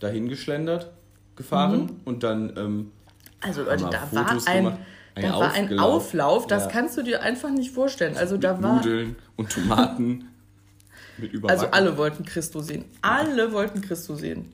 [0.00, 0.90] dahin geschlendert,
[1.34, 2.00] gefahren.
[2.04, 2.92] Und dann ähm,
[3.40, 4.78] Also Leute, da war Fotos ein, gemacht.
[5.16, 5.78] Ein da war ein.
[5.78, 6.68] Auflauf, das Ja.
[6.70, 8.16] kannst du dir einfach nicht vorstellen.
[8.16, 10.28] Also da mit war, Nudeln und Tomaten
[11.18, 11.60] mit Überbacken.
[11.60, 12.84] also alle wollten Christo sehen.
[13.02, 14.52] Alle wollten Christo sehen.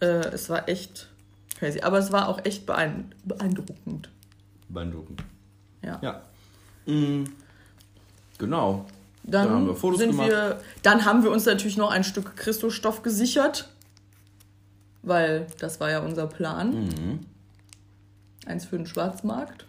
[0.00, 1.08] Äh, es war echt
[1.58, 4.08] crazy, aber es war auch echt beein- beeindruckend.
[4.68, 5.22] Beeindruckend.
[5.84, 5.98] Ja.
[6.02, 6.22] Ja.
[6.86, 7.24] Mm,
[8.38, 8.86] genau.
[9.22, 10.28] Dann, Dann haben wir Fotos sind gemacht.
[10.28, 13.68] wir, dann haben wir uns natürlich noch ein Stück Christostoff gesichert,
[15.02, 16.86] weil das war ja unser Plan.
[16.86, 17.20] Mhm.
[18.46, 19.66] Eins für den Schwarzmarkt.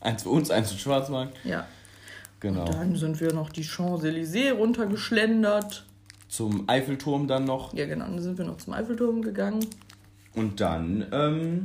[0.00, 1.36] Eins für uns, eins für den Schwarzmarkt.
[1.44, 1.66] Ja.
[2.40, 2.64] Genau.
[2.66, 5.84] Dann sind wir noch die Champs-Élysées runtergeschlendert.
[6.28, 7.74] Zum Eiffelturm dann noch.
[7.74, 8.04] Ja, genau.
[8.04, 9.66] Dann sind wir noch zum Eiffelturm gegangen.
[10.34, 11.62] Und dann, ähm,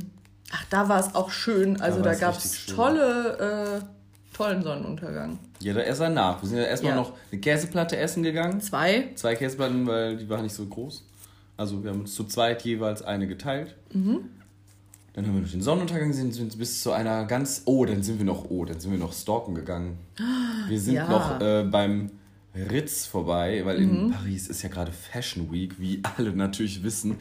[0.52, 1.80] Ach, da war es auch schön.
[1.80, 3.86] Also Da da, gab es tolle, äh,
[4.34, 5.38] tollen Sonnenuntergang.
[5.60, 6.42] ja, da erst danach.
[6.42, 6.96] Wir sind ja erstmal Ja.
[6.98, 8.60] noch eine Käseplatte essen gegangen.
[8.60, 9.08] Zwei.
[9.14, 11.04] Zwei Käseplatten, weil die waren nicht so groß.
[11.56, 13.74] Also wir haben uns zu zweit jeweils eine geteilt.
[13.92, 14.20] Mhm.
[15.14, 17.62] Dann haben wir durch den Sonnenuntergang gesehen, sind bis zu einer ganz.
[17.66, 18.50] Oh, dann sind wir noch.
[18.50, 19.98] Oh, dann sind wir noch stalken gegangen.
[20.68, 21.08] Wir sind Ja.
[21.08, 22.10] noch äh, beim
[22.56, 24.10] Ritz vorbei, weil in Mhm.
[24.10, 27.18] Paris ist ja gerade Fashion Week, wie alle natürlich wissen.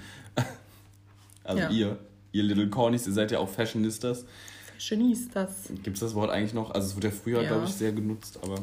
[1.44, 1.70] Also Ja.
[1.70, 1.98] ihr,
[2.32, 4.26] ihr Little Cornies, ihr seid ja auch Fashionistas.
[4.88, 5.50] Fashionistas.
[5.84, 6.72] Gibt es das Wort eigentlich noch?
[6.72, 7.48] Also es wird ja früher, Ja.
[7.50, 8.56] glaube ich, sehr genutzt, aber.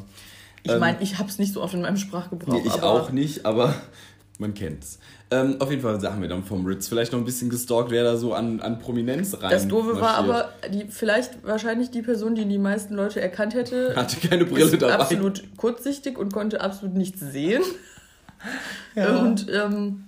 [0.63, 2.53] Ich Ähm, meine, ich habe es nicht so oft in meinem Sprachgebrauch.
[2.53, 3.73] Nee, ich aber auch nicht, aber
[4.39, 4.99] man kennt's.
[5.31, 8.03] Ähm, auf jeden Fall haben wir dann vom Ritz vielleicht noch ein bisschen gestalkt, wer
[8.03, 12.35] da so an, an Prominenz rein Das Doofe war aber, die, vielleicht wahrscheinlich die Person,
[12.35, 14.95] die die meisten Leute erkannt hätte, Hatte keine Brille ist dabei.
[14.99, 17.63] absolut kurzsichtig und konnte absolut nichts sehen.
[18.95, 19.19] Ja.
[19.19, 20.05] Und ähm,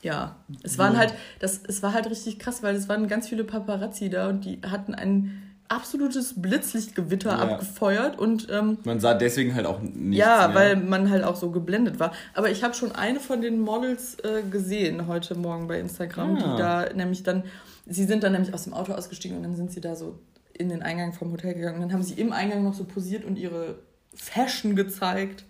[0.00, 3.44] ja, es waren halt, das, es war halt richtig krass, weil es waren ganz viele
[3.44, 7.38] Paparazzi da und die hatten ein absolutes Blitzlichtgewitter Ja.
[7.38, 10.54] abgefeuert und ähm, Man sah deswegen halt auch nichts ja, mehr.
[10.56, 12.12] weil man halt auch so geblendet war.
[12.34, 16.38] Aber ich habe schon eine von den Models äh, gesehen heute Morgen bei Instagram, Ah.
[16.52, 17.44] die da nämlich dann,
[17.86, 20.18] sie sind dann nämlich aus dem Auto ausgestiegen und dann sind sie da so
[20.52, 21.76] in den Eingang vom Hotel gegangen.
[21.76, 23.76] Und dann haben sie im Eingang noch so posiert und ihre
[24.14, 25.44] Fashion gezeigt,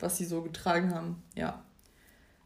[0.00, 1.22] was sie so getragen haben.
[1.36, 1.62] Ja.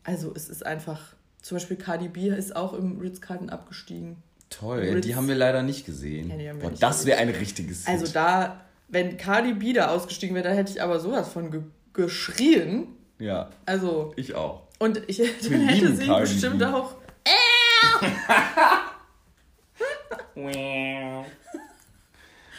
[0.03, 4.17] Also es ist einfach, zum Beispiel Cardi B ist auch im Ritz-Carlton abgestiegen.
[4.59, 5.07] Toll, Ritz.
[5.07, 6.39] die haben wir leider nicht gesehen.
[6.41, 8.17] Ja, Boah, nicht das wäre ein richtiges Also Hit.
[8.17, 12.89] da, wenn Cardi B da ausgestiegen wäre, da hätte ich aber sowas von ge geschrien.
[13.19, 14.63] Ja, Also ich auch.
[14.79, 16.65] Und ich dann hätte sie Cardi bestimmt B.
[16.67, 16.95] auch.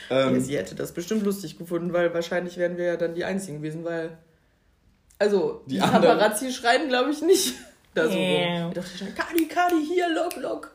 [0.10, 3.58] Ähm, sie hätte das bestimmt lustig gefunden, weil wahrscheinlich wären wir ja dann die Einzigen
[3.58, 4.18] gewesen, weil.
[5.18, 7.54] Also, Die die, Paparazzi schreien, glaube ich, nicht.
[7.96, 8.68] Da so rum.
[8.68, 10.75] Ich dachte schon, Kadi, Kadi, hier, look, look.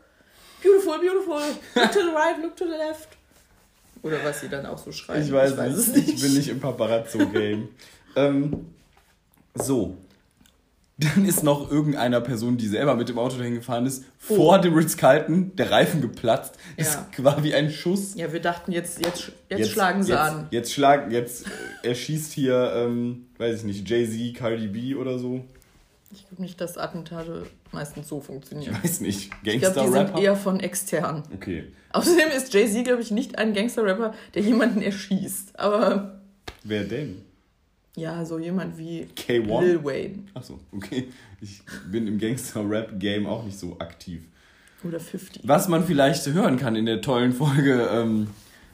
[0.62, 1.40] Beautiful, beautiful.
[1.74, 3.08] Look to the right, look to the left.
[4.02, 5.22] Oder was sie dann auch so schreien.
[5.22, 7.68] ich weiß, es nicht, ich bin nicht im Paparazzo-Game.
[8.16, 8.66] ähm,
[9.54, 9.96] so.
[10.96, 14.74] Dann ist noch irgendeiner Person, die selber mit dem Auto dahin gefahren ist, vor dem
[14.74, 16.56] Ritz-Carlton der Reifen geplatzt.
[16.76, 17.24] Das Ja.
[17.24, 18.14] war wie ein Schuss.
[18.16, 20.48] Ja, wir dachten, jetzt, jetzt, jetzt, schlagen sie jetzt, an.
[20.50, 21.46] Jetzt schlagen, jetzt
[21.82, 25.42] äh, erschießt hier, ähm, weiß ich nicht, Jay-Z, Cardi B oder so.
[26.12, 28.76] Ich glaube nicht, dass Attentate meistens so funktionieren.
[28.82, 29.30] Weiß nicht.
[29.44, 30.20] Ich glaube, die sind Gangster-Rapper?
[30.20, 31.22] eher von extern.
[31.32, 31.64] Okay.
[31.92, 35.58] Außerdem ist Jay-Z, glaube ich, nicht ein Gangster-Rapper, der jemanden erschießt.
[35.58, 36.20] Aber
[36.64, 37.22] Wer denn?
[37.96, 39.60] ja, so jemand wie K1?
[39.62, 41.08] Lil Wayne Achso, okay.
[41.40, 44.22] Ich bin im Gangster-Rap-Game auch nicht so aktiv.
[44.84, 45.42] oder 50.
[45.46, 48.28] Was man vielleicht hören kann in der tollen Folge ähm,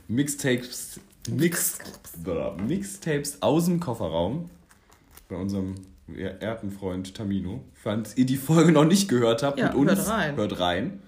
[0.09, 1.79] Mixtapes, Mix,
[2.67, 4.49] Mixtapes aus dem Kofferraum
[5.29, 5.75] bei unserem
[6.15, 7.65] ehrten Freund Tamino.
[7.75, 10.37] Falls ihr die Folge noch nicht gehört habt Ja, mit uns, hört rein.
[10.37, 11.03] hört rein.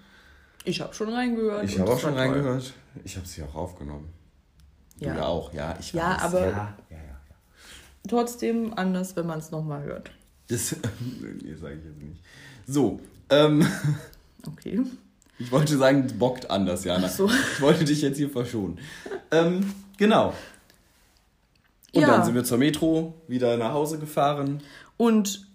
[0.65, 1.65] Ich habe schon reingehört.
[1.65, 2.21] Ich habe auch schon toll.
[2.21, 2.73] reingehört.
[3.05, 4.09] Ich habe sie auch aufgenommen.
[4.99, 5.15] Du Ja.
[5.17, 6.23] ja auch, ja, ich Ja, weiß.
[6.23, 6.97] aber- Ja, ja, ja.
[6.99, 7.21] ja.
[8.09, 10.11] Trotzdem anders, wenn man es nochmal hört.
[10.49, 10.75] Das
[11.43, 12.21] nee, sage ich jetzt nicht.
[12.67, 13.67] So, ähm,
[14.47, 14.81] Okay.
[15.39, 17.07] ich wollte sagen, bockt anders, Jana.
[17.07, 17.29] Ach so.
[17.31, 18.79] Ich wollte dich jetzt hier verschonen.
[19.31, 20.33] ähm, genau.
[21.95, 22.09] Und Ja.
[22.09, 24.63] dann sind wir zur Metro wieder nach Hause gefahren.
[24.97, 25.47] Und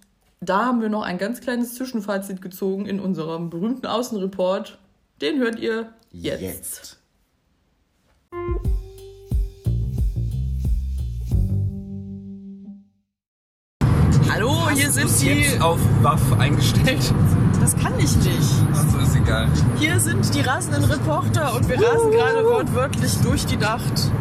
[0.42, 4.80] da haben wir noch ein ganz kleines Zwischenfazit gezogen in unserem berühmten Außenreport.
[5.22, 7.00] Den hört ihr jetzt.
[14.30, 15.28] Hallo, hier sind die.
[15.28, 17.14] jetzt auf Waff eingestellt.
[17.60, 18.52] Das kann ich nicht.
[18.74, 19.48] Achso, ist egal.
[19.78, 24.12] Hier sind die rasenden Reporter und wir rasen gerade wortwörtlich durch die Nacht.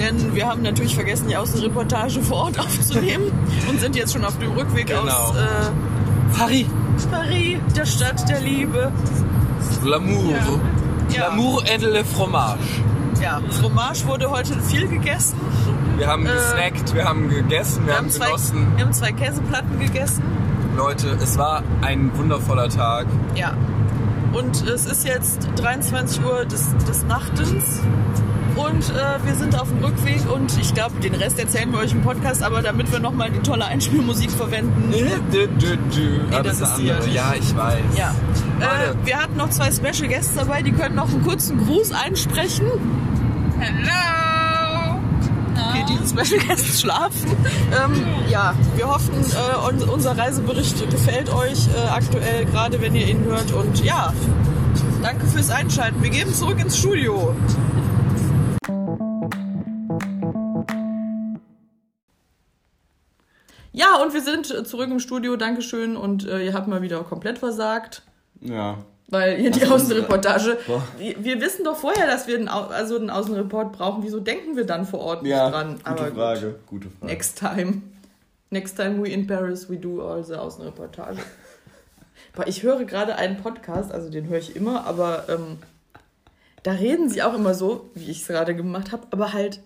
[0.00, 3.30] Denn wir haben natürlich vergessen, die Außenreportage vor Ort aufzunehmen
[3.68, 5.00] und sind jetzt schon auf dem Rückweg Genau.
[5.02, 6.66] aus äh, Paris.
[7.10, 8.90] Paris, der Stadt der Liebe.
[9.84, 10.34] L'amour.
[11.14, 11.28] Ja.
[11.28, 12.58] L'amour et le fromage.
[13.22, 15.38] Ja, Fromage wurde heute viel gegessen.
[15.98, 18.66] Wir haben Äh, gesnackt, wir haben gegessen, wir, Wir haben haben, zwei, genossen.
[18.76, 20.22] wir haben zwei Käseplatten gegessen.
[20.76, 23.06] Leute, es war ein wundervoller Tag.
[23.34, 23.52] Ja.
[24.32, 27.80] Und es ist jetzt 23 Uhr des, des Nachtens.
[28.66, 31.92] Und äh, wir sind auf dem Rückweg und ich glaube, den Rest erzählen wir euch
[31.92, 34.92] im Podcast, aber damit wir nochmal die tolle Einspielmusik verwenden.
[35.32, 36.20] Dü, dü, dü.
[36.30, 37.08] Ah, das eine ist die andere.
[37.10, 37.78] ja Ja, ich weiß.
[37.96, 38.14] Ja.
[38.60, 42.66] Äh, wir hatten noch zwei Special Guests dabei, die können noch einen kurzen Gruß einsprechen.
[43.58, 44.98] Hello!
[45.68, 47.36] Okay, die Special Guests schlafen.
[47.72, 53.06] Ähm, ja, wir hoffen, äh, un unser Reisebericht gefällt euch äh, aktuell, gerade wenn ihr
[53.06, 53.52] ihn hört.
[53.52, 54.12] Und ja,
[55.02, 56.02] danke fürs Einschalten.
[56.02, 57.34] Wir gehen zurück ins Studio.
[63.72, 65.36] Ja, und wir sind äh, zurück im Studio.
[65.36, 65.96] Dankeschön.
[65.96, 68.02] Und äh, ihr habt mal wieder komplett versagt.
[68.40, 68.78] Ja.
[69.08, 70.58] Weil hier die Also Außenreportage.
[70.98, 74.02] Wir, wir wissen doch vorher, dass wir einen, Au also einen Außenreport brauchen.
[74.04, 75.74] Wieso denken wir dann vor Ort nicht Ja, dran?
[75.78, 76.14] gute Aber gut.
[76.14, 76.54] Frage.
[76.66, 77.12] Gute Frage.
[77.12, 77.82] Next time.
[78.50, 81.18] Next time we in Paris, we do all the Außenreportage.
[82.34, 85.58] Boah, ich höre gerade einen Podcast, also den höre ich immer, aber ähm,
[86.64, 89.60] da reden sie auch immer so, wie ich es gerade gemacht habe, aber halt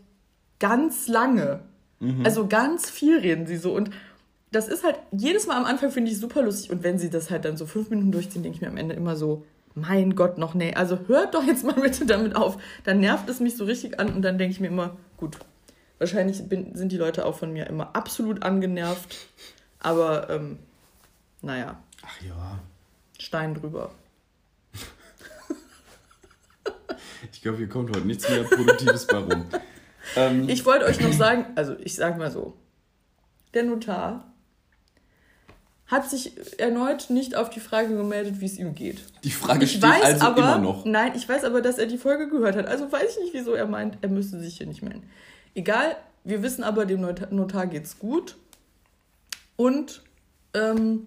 [0.61, 1.61] ganz lange.
[2.25, 3.75] Also ganz viel reden sie so.
[3.75, 3.91] Und
[4.51, 6.71] das ist halt, jedes Mal am Anfang finde ich super lustig.
[6.71, 8.95] Und wenn sie das halt dann so fünf Minuten durchziehen, denke ich mir am Ende
[8.95, 9.45] immer so,
[9.75, 10.75] mein Gott, noch nee.
[10.75, 12.59] Also hört doch jetzt mal bitte damit auf.
[12.85, 15.39] Dann nervt es mich so richtig an und dann denke ich mir immer, gut,
[15.99, 19.17] wahrscheinlich bin, sind die Leute auch von mir immer absolut angenervt.
[19.81, 20.59] Aber ähm,
[21.43, 22.59] naja, Ach ja.
[23.19, 23.91] Stein drüber.
[27.33, 29.47] Ich glaube, hier kommt heute nichts mehr Produktives bei rum.
[30.17, 32.55] Ähm, Ich wollte euch noch sagen, also ich sag mal so,
[33.55, 34.31] der Notar
[35.87, 39.03] hat sich erneut nicht auf die Frage gemeldet, wie es ihm geht.
[39.23, 40.85] die Frage Ich steht weiß also aber, immer noch.
[40.87, 42.67] nein, ich weiß aber, dass er die Folge gehört hat.
[42.67, 45.03] Also weiß ich nicht, wieso er meint, er müsste sich hier nicht melden.
[45.55, 48.37] Egal, wir wissen aber, dem Not- Notar geht's gut.
[49.57, 50.03] Und
[50.55, 51.07] ähm,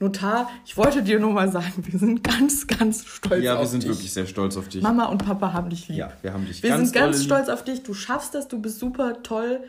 [0.00, 3.66] Notar, ich wollte dir nur mal sagen, wir sind ganz, ganz stolz Ja, auf wir
[3.66, 3.90] sind dich.
[3.90, 4.80] wirklich sehr stolz auf dich.
[4.80, 5.98] Mama und Papa haben dich lieb.
[5.98, 7.82] Ja, wir haben dich Wir ganz sind ganz stolz auf dich.
[7.82, 9.60] Du schaffst das, du bist super toll.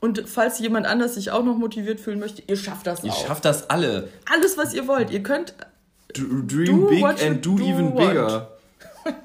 [0.00, 3.26] Und falls jemand anders sich auch noch motiviert fühlen möchte, ihr schafft das Ihr auch.
[3.26, 4.08] schafft das alle.
[4.30, 5.10] Alles, was ihr wollt.
[5.10, 5.54] Ihr könnt.
[6.12, 8.08] Dream Do big and do do even want.
[8.08, 8.48] bigger.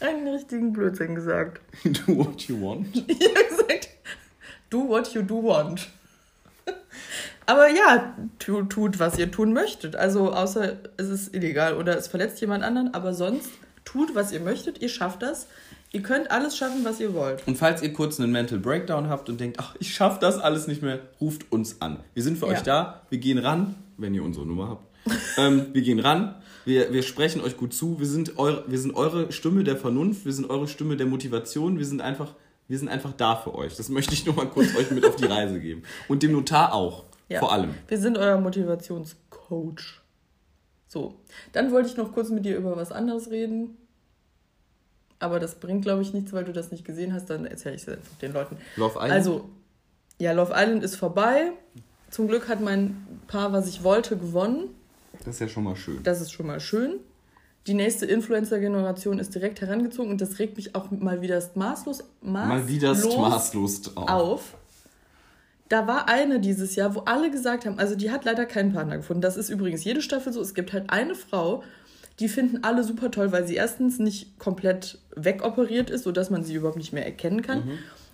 [0.00, 1.60] einen richtigen Blödsinn gesagt.
[1.84, 2.88] do what you want.
[3.08, 3.88] Ich habe gesagt,
[4.70, 5.88] do what you do want.
[7.50, 9.96] Aber ja, tu, tut, was ihr tun möchtet.
[9.96, 13.50] Also außer es ist illegal oder es verletzt jemand anderen, aber sonst
[13.84, 14.80] tut, was ihr möchtet.
[14.80, 15.48] Ihr schafft das.
[15.90, 17.44] Ihr könnt alles schaffen, was ihr wollt.
[17.48, 20.68] Und falls ihr kurz einen Mental Breakdown habt und denkt, ach, ich schaffe das alles
[20.68, 21.98] nicht mehr, ruft uns an.
[22.14, 22.52] Wir sind für Ja.
[22.52, 24.86] euch da, wir gehen ran, wenn ihr unsere Nummer habt.
[25.36, 28.94] ähm, wir gehen ran, wir, wir sprechen euch gut zu, wir sind, eure, wir sind
[28.94, 32.34] eure Stimme der Vernunft, wir sind eure Stimme der Motivation, wir sind einfach,
[32.68, 33.74] wir sind einfach da für euch.
[33.74, 35.82] Das möchte ich nur mal kurz euch mit auf die Reise geben.
[36.06, 37.38] Und dem Notar auch, Ja.
[37.38, 37.74] vor allem.
[37.88, 40.02] Wir sind euer Motivationscoach.
[40.88, 41.14] So,
[41.52, 43.76] dann wollte ich noch kurz mit dir über was anderes reden.
[45.20, 47.30] Aber das bringt, glaube ich, nichts, weil du das nicht gesehen hast.
[47.30, 48.56] Dann erzähle ich es einfach den Leuten.
[48.76, 49.12] Love Island?
[49.12, 49.48] Also,
[50.18, 51.52] ja, Love Island ist vorbei.
[52.10, 54.74] Zum Glück hat mein Paar, was ich wollte, gewonnen.
[55.18, 56.02] Das ist ja schon mal schön.
[56.02, 56.98] Das ist schon mal schön.
[57.66, 62.48] Die nächste Influencer-Generation ist direkt herangezogen und das regt mich auch mal wieder maßlos, maßlos
[62.48, 64.08] mal wieder maßlos auf.
[64.08, 64.54] auf.
[65.70, 68.96] Da war eine dieses Jahr, wo alle gesagt haben, also die hat leider keinen Partner
[68.96, 69.22] gefunden.
[69.22, 70.40] Das ist übrigens jede Staffel so.
[70.40, 71.62] Es gibt halt eine Frau,
[72.18, 76.54] die finden alle super toll, weil sie erstens nicht komplett wegoperiert ist, sodass man sie
[76.54, 77.62] überhaupt nicht mehr erkennen kann.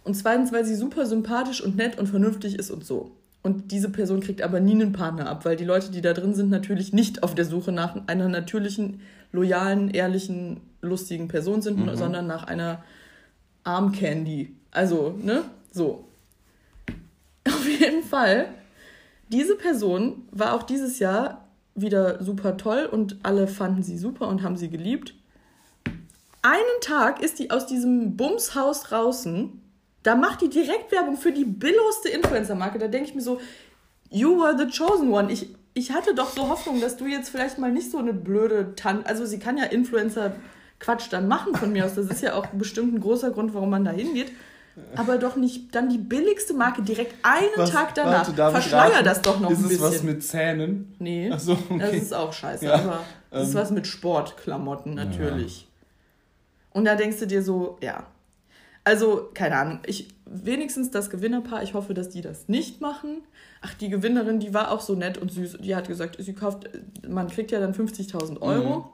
[0.05, 3.11] Und zweitens, weil sie super sympathisch und nett und vernünftig ist und so.
[3.43, 6.35] Und diese Person kriegt aber nie einen Partner ab, weil die Leute, die da drin
[6.35, 9.01] sind, natürlich nicht auf der Suche nach einer natürlichen,
[9.33, 12.85] loyalen, ehrlichen, lustigen Person sind, sondern nach einer
[13.65, 14.55] Armcandy.
[14.73, 15.45] Also, ne?
[15.73, 16.05] So.
[17.49, 18.49] Auf jeden Fall,
[19.29, 24.43] diese Person war auch dieses Jahr wieder super toll und alle fanden sie super und
[24.43, 25.15] haben sie geliebt.
[26.43, 29.61] Einen Tag ist die aus diesem Bumshaus draußen.
[30.03, 32.79] Da macht die Direktwerbung für die billigste Influencer-Marke.
[32.79, 33.41] Da denke ich mir so,
[34.11, 35.33] you were the chosen one.
[35.33, 38.75] Ich, ich hatte doch so Hoffnung, dass du jetzt vielleicht mal nicht so eine blöde
[38.77, 39.07] Tante.
[39.07, 41.97] Also, sie kann ja Influencer-Quatsch dann machen von mir aus.
[41.97, 44.31] Das ist ja auch bestimmt ein großer Grund, warum man da hingeht.
[44.95, 48.27] Aber doch nicht dann die billigste Marke direkt einen Tag danach.
[48.51, 49.85] Verschleier das doch noch ist ein es bisschen.
[49.85, 50.95] was mit Zähnen?
[50.99, 51.79] Nee, Ach so, okay.
[51.79, 52.65] das ist auch scheiße.
[52.67, 53.01] Ja, aber
[53.31, 53.61] das ist ähm.
[53.61, 55.67] was mit Sportklamotten natürlich.
[56.73, 58.07] Und da denkst du dir so, ja.
[58.85, 63.23] Also, keine Ahnung, ich, wenigstens das Gewinnerpaar, ich hoffe, dass die das nicht machen.
[63.63, 65.59] Ach, die Gewinnerin, die war auch so nett und süß.
[65.61, 66.69] Die hat gesagt, sie kauft,
[67.09, 68.75] man kriegt ja dann 50.000 Euro.
[68.75, 68.85] Und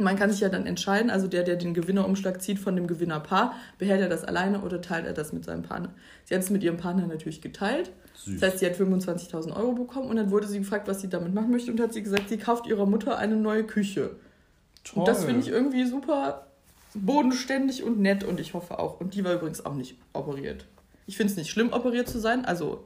[0.00, 3.54] man kann sich ja dann entscheiden, also der, der den Gewinnerumschlag zieht von dem Gewinnerpaar,
[3.78, 5.90] behält er das alleine oder teilt er das mit seinem Partner.
[6.24, 7.90] Sie hat es mit ihrem Partner natürlich geteilt.
[8.14, 8.40] Süß.
[8.40, 11.34] Das heißt, sie hat 25.000 Euro bekommen und dann wurde sie gefragt, was sie damit
[11.34, 14.10] machen möchte und hat sie gesagt, sie kauft ihrer Mutter eine neue Küche.
[14.94, 16.46] Und das finde ich irgendwie super
[16.94, 19.00] bodenständig und nett und ich hoffe auch.
[19.00, 20.64] Und die war übrigens auch nicht operiert.
[21.06, 22.44] Ich finde es nicht schlimm, operiert zu sein.
[22.44, 22.84] Also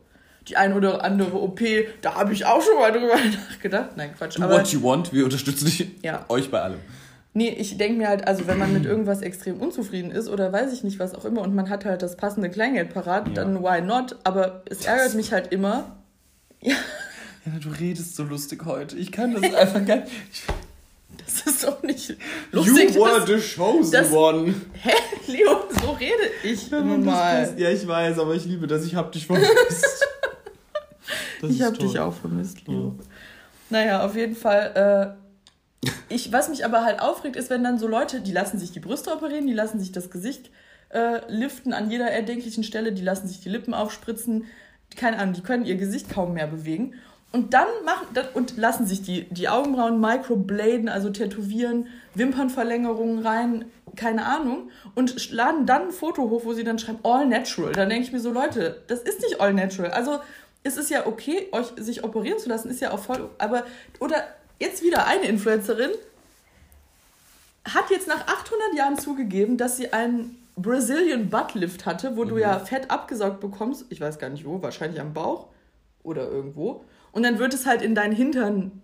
[0.49, 1.61] die ein oder andere OP,
[2.03, 3.17] da habe ich auch schon mal drüber
[3.49, 3.97] nachgedacht.
[3.97, 4.39] Nein, Quatsch.
[4.39, 6.25] Do Aber what you want, wir unterstützen dich, Ja.
[6.29, 6.81] euch bei allem.
[7.37, 10.73] Nee, ich denke mir halt, also wenn man mit irgendwas extrem unzufrieden ist oder weiß
[10.73, 13.35] ich nicht was auch immer und man hat halt das passende Kleingeld parat, Ja.
[13.35, 14.17] dann why not?
[14.23, 15.97] Aber es ärgert mich halt immer.
[16.61, 16.75] Ja,
[17.47, 18.97] Ja, du redest so lustig heute.
[18.97, 20.13] Ich kann das einfach gar nicht.
[21.19, 22.17] das ist doch nicht
[22.53, 22.95] lustig.
[22.95, 24.55] you were das, the chosen das- one.
[24.81, 24.93] hä,
[25.27, 26.13] Leo, so rede
[26.45, 27.53] ich immer mal.
[27.59, 28.85] Ja, ich weiß, aber ich liebe das.
[28.87, 29.51] Ich hab dich vermisst.
[31.43, 32.01] Ich ist habe dich toll.
[32.01, 32.95] auch vermisst, Leo.
[33.69, 35.17] Naja, auf jeden Fall.
[35.19, 35.24] Äh,
[36.15, 38.81] ich, was mich aber halt aufregt, ist, wenn dann so Leute, die lassen sich die
[38.81, 40.51] Brüste operieren, die lassen sich das Gesicht
[40.91, 44.45] äh, liften an jeder erdenklichen Stelle, die lassen sich die Lippen aufspritzen,
[44.97, 46.95] keine Ahnung, die können ihr Gesicht kaum mehr bewegen.
[47.33, 53.65] Und dann machen und lassen sich die, die Augenbrauen microbladen, also tätowieren, Wimpernverlängerungen rein,
[53.97, 57.73] keine Ahnung, und laden dann ein Foto hoch, wo sie dann schreiben, all natural.
[57.73, 59.91] Dann denke ich mir so, Leute, das ist nicht all natural.
[59.91, 60.21] Also
[60.63, 63.65] es ist ja okay, euch sich operieren zu lassen, ist ja auch voll, aber,
[63.99, 64.23] oder
[64.65, 65.91] jetzt wieder eine Influencerin
[67.65, 72.39] hat jetzt nach 800 Jahren zugegeben, dass sie einen Brazilian Butt Lift hatte, wo du
[72.39, 75.49] ja Fett abgesaugt bekommst, ich weiß gar nicht wo, wahrscheinlich am Bauch
[76.03, 78.83] oder irgendwo, und dann wird es halt in deinen Hintern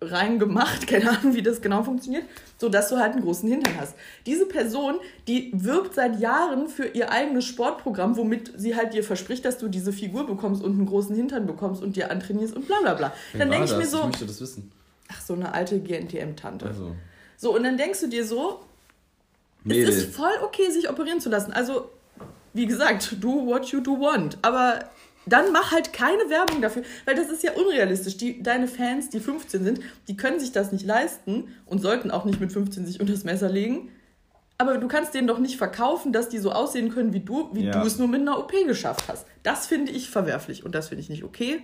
[0.00, 2.24] reingemacht, keine Ahnung, wie das genau funktioniert,
[2.56, 3.96] so dass du halt einen großen Hintern hast.
[4.26, 4.96] Diese Person,
[5.26, 9.68] die wirbt seit Jahren für ihr eigenes Sportprogramm, womit sie halt dir verspricht, dass du
[9.68, 13.12] diese Figur bekommst und einen großen Hintern bekommst und dir antrainierst und bla bla bla.
[13.36, 14.70] dann denke ich mir so, Ich möchte das wissen.
[15.08, 16.66] Ach so eine alte GNTM-Tante.
[16.66, 16.94] Also.
[17.36, 18.60] So, und dann denkst du dir so,
[19.60, 19.88] es Mädel.
[19.88, 21.52] ist voll okay, sich operieren zu lassen.
[21.52, 21.90] Also,
[22.54, 24.38] wie gesagt, do what you do want.
[24.42, 24.80] Aber
[25.26, 28.16] dann mach halt keine Werbung dafür, weil das ist ja unrealistisch.
[28.16, 32.24] Die, deine Fans, die 15 sind, die können sich das nicht leisten und sollten auch
[32.24, 33.90] nicht mit 15 sich unters Messer legen.
[34.56, 37.66] Aber du kannst denen doch nicht verkaufen, dass die so aussehen können wie du, wie
[37.66, 37.72] Ja.
[37.80, 39.26] du es nur mit einer OP geschafft hast.
[39.44, 41.62] Das finde ich verwerflich und das finde ich nicht okay.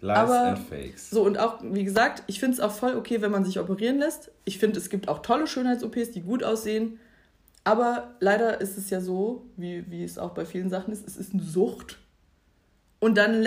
[0.00, 1.10] Lies aber- and Fakes.
[1.10, 3.98] So, und auch, wie gesagt, ich finde es auch voll okay, wenn man sich operieren
[3.98, 4.30] lässt.
[4.44, 6.98] Ich finde, es gibt auch tolle Schönheits-OPs, die gut aussehen.
[7.64, 11.16] Aber leider ist es ja so, wie, wie es auch bei vielen Sachen ist, es
[11.16, 11.98] ist eine Sucht.
[13.00, 13.44] Und dann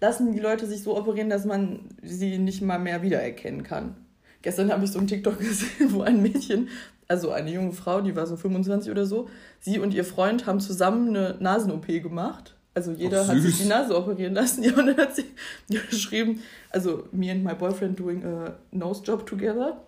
[0.00, 3.96] lassen die Leute sich so operieren, dass man sie nicht mal mehr wiedererkennen kann.
[4.42, 6.68] Gestern habe ich so einen TikTok gesehen, wo ein Mädchen,
[7.06, 9.28] also eine junge Frau, die war so 25 oder so,
[9.58, 12.54] sie und ihr Freund haben zusammen eine Nasen-OP gemacht.
[12.74, 14.62] Also jeder hat sich die Nase operieren lassen.
[14.64, 15.24] Ja, und dann hat sie
[15.90, 19.80] geschrieben, also me and my boyfriend doing a nose job together.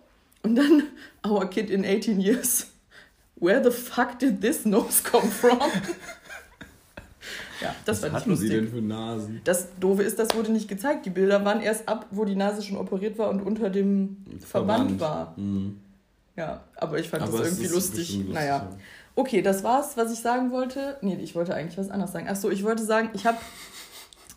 [0.43, 0.83] Und dann
[1.25, 2.67] our kid in 18 years.
[3.35, 5.59] Where the fuck did this nose come from?
[7.61, 8.61] ja, das Was war nicht hatten sie lustig.
[8.61, 9.41] denn für Nasen?
[9.43, 11.05] Das Doofe ist, das wurde nicht gezeigt.
[11.05, 14.99] Die Bilder waren erst ab, wo die Nase schon operiert war und unter dem Verband,
[14.99, 15.33] war.
[15.37, 15.79] Mhm.
[16.35, 18.15] Ja, aber ich fand Aber das irgendwie lustig.
[18.15, 18.57] lustig, Naja.
[18.57, 18.69] ja.
[19.15, 20.97] Okay, das war's, was ich sagen wollte.
[21.01, 22.27] Nee, ich wollte eigentlich was anderes sagen.
[22.27, 23.37] Achso, ich wollte sagen, ich habe.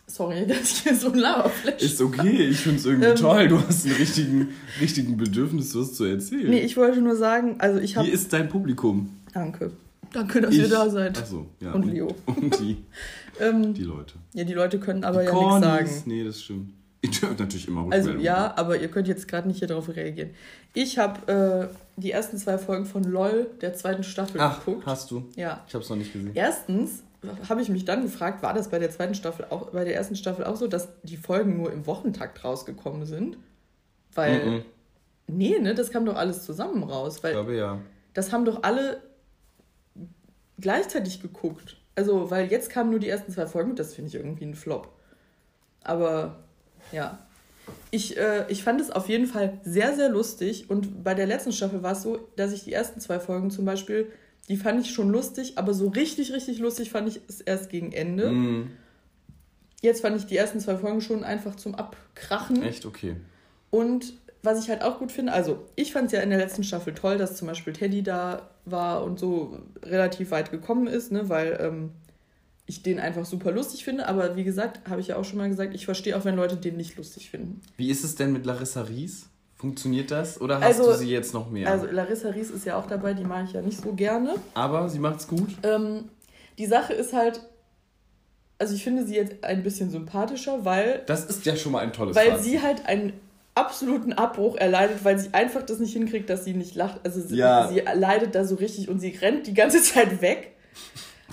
[0.05, 1.81] Sorry, dass ich hier so ein Laberflash.
[1.81, 3.15] Ist okay, ich find's irgendwie Ähm.
[3.15, 3.47] toll.
[3.47, 4.47] Du hast einen richtigen,
[4.79, 6.49] richtigen Bedürfnis, was zu erzählen.
[6.49, 8.05] Nee, ich wollte nur sagen, also ich habe.
[8.05, 9.09] Hier ist dein Publikum.
[9.33, 9.71] Danke.
[10.13, 11.17] Danke, dass ihr da seid.
[11.17, 11.73] Achso, ja.
[11.73, 12.07] Und Leo.
[12.25, 12.77] Und die,
[13.39, 14.15] Ähm, die Leute.
[14.33, 15.89] ja, die Leute können aber die ja nichts sagen.
[16.05, 16.73] Nee, das stimmt.
[17.13, 19.89] Ihr dürft natürlich immer Also Rückmeldung ja, aber ihr könnt jetzt gerade nicht hier darauf
[19.89, 20.31] reagieren.
[20.73, 24.85] Ich habe äh, die ersten zwei Folgen von LOL der zweiten Staffel Ach, geguckt.
[24.85, 25.25] hast du?
[25.35, 25.63] Ja.
[25.67, 26.31] Ich hab's noch nicht gesehen.
[26.33, 27.03] Erstens
[27.49, 30.15] habe ich mich dann gefragt, war das bei der zweiten Staffel auch, bei der ersten
[30.15, 33.37] Staffel auch so, dass die Folgen nur im Wochentakt rausgekommen sind?
[34.13, 34.61] Weil, Mhm.
[35.27, 37.79] nee, ne, das kam doch alles zusammen raus, Ich weil glaube ja.
[38.13, 39.01] das haben doch alle
[40.59, 41.77] gleichzeitig geguckt.
[41.95, 44.89] Also, weil jetzt kamen nur die ersten zwei Folgen, das finde ich irgendwie ein Flop.
[45.83, 46.43] Aber
[46.91, 47.19] ja.
[47.91, 50.69] Ich, äh, ich fand es auf jeden Fall sehr, sehr lustig.
[50.69, 53.65] Und bei der letzten Staffel war es so, dass ich die ersten zwei Folgen zum
[53.65, 54.11] Beispiel,
[54.47, 57.91] die fand ich schon lustig, aber so richtig, richtig lustig fand ich es erst gegen
[57.91, 58.29] Ende.
[58.29, 58.71] Mhm.
[59.81, 62.63] Jetzt fand ich die ersten zwei Folgen schon einfach zum Abkrachen.
[62.63, 63.15] Echt okay.
[63.69, 64.13] Und
[64.43, 66.93] was ich halt auch gut finde, also ich fand es ja in der letzten Staffel
[66.93, 71.57] toll, dass zum Beispiel Teddy da war und so relativ weit gekommen ist, ne, weil
[71.61, 71.91] ähm,
[72.67, 74.07] ich den einfach super lustig finde.
[74.07, 76.55] Aber wie gesagt, habe ich ja auch schon mal gesagt, ich verstehe auch, wenn Leute
[76.57, 77.61] den nicht lustig finden.
[77.77, 79.27] Wie ist es denn mit Larissa Ries?
[79.55, 80.39] Funktioniert das?
[80.39, 81.69] Oder hast Also- du sie jetzt noch mehr?
[81.71, 84.35] Also Larissa Ries ist ja auch dabei, die mag ich ja nicht so gerne.
[84.53, 85.49] Aber sie macht's gut.
[85.63, 86.05] Ähm,
[86.59, 87.41] die Sache ist halt,
[88.59, 91.93] also ich finde sie jetzt ein bisschen sympathischer, weil Das ist ja schon mal ein
[91.93, 92.43] tolles weil Fazit.
[92.45, 93.13] sie halt einen
[93.55, 96.99] absoluten Abbruch erleidet, weil sie einfach das nicht hinkriegt, dass sie nicht lacht.
[97.03, 97.67] Also sie, Ja.
[97.69, 100.51] sie leidet da so richtig und sie rennt die ganze Zeit weg.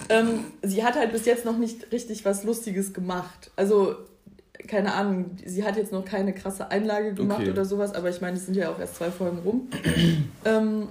[0.09, 3.51] Ähm, sie hat halt bis jetzt noch nicht richtig was Lustiges gemacht.
[3.57, 3.97] Also,
[4.67, 7.51] keine Ahnung, sie hat jetzt noch keine krasse Einlage gemacht Okay.
[7.51, 9.69] oder sowas, aber ich meine, es sind ja auch erst zwei Folgen rum.
[10.45, 10.89] ähm,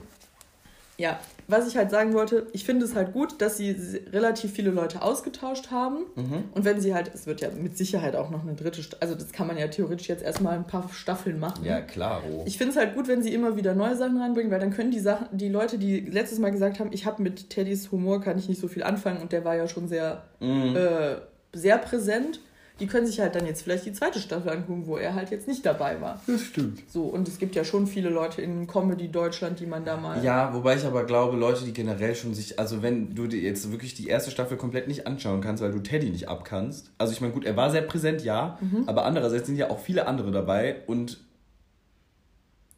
[0.98, 3.72] ja, was ich halt sagen wollte, ich finde es halt gut, dass sie
[4.12, 6.06] relativ viele Leute ausgetauscht haben.
[6.16, 6.46] Mhm.
[6.54, 9.32] Und wenn sie halt, es wird ja mit Sicherheit auch noch eine dritte, also das
[9.32, 11.64] kann man ja theoretisch jetzt erstmal ein paar Staffeln machen.
[11.66, 12.22] Ja, klar.
[12.46, 14.92] Ich finde es halt gut, wenn sie immer wieder neue Sachen reinbringen, weil dann können
[14.92, 18.38] die Sachen, die Leute, die letztes Mal gesagt haben, ich habe mit Teddys Humor kann
[18.38, 20.76] ich nicht so viel anfangen und der war ja schon sehr, Mhm.
[20.76, 21.16] äh,
[21.54, 22.40] sehr präsent,
[22.80, 25.48] die können sich halt dann jetzt vielleicht die zweite Staffel angucken, wo er halt jetzt
[25.48, 26.20] nicht dabei war.
[26.26, 26.82] Das stimmt.
[26.90, 30.24] So, und es gibt ja schon viele Leute in Comedy Deutschland, die man da mal.
[30.24, 33.72] Ja, wobei ich aber glaube, Leute, die generell schon sich, also wenn du dir jetzt
[33.72, 36.92] wirklich die erste Staffel komplett nicht anschauen kannst, weil du Teddy nicht abkannst.
[36.98, 38.84] Also ich meine, gut, er war sehr präsent, ja, Mhm.
[38.88, 41.20] aber andererseits sind ja auch viele andere dabei und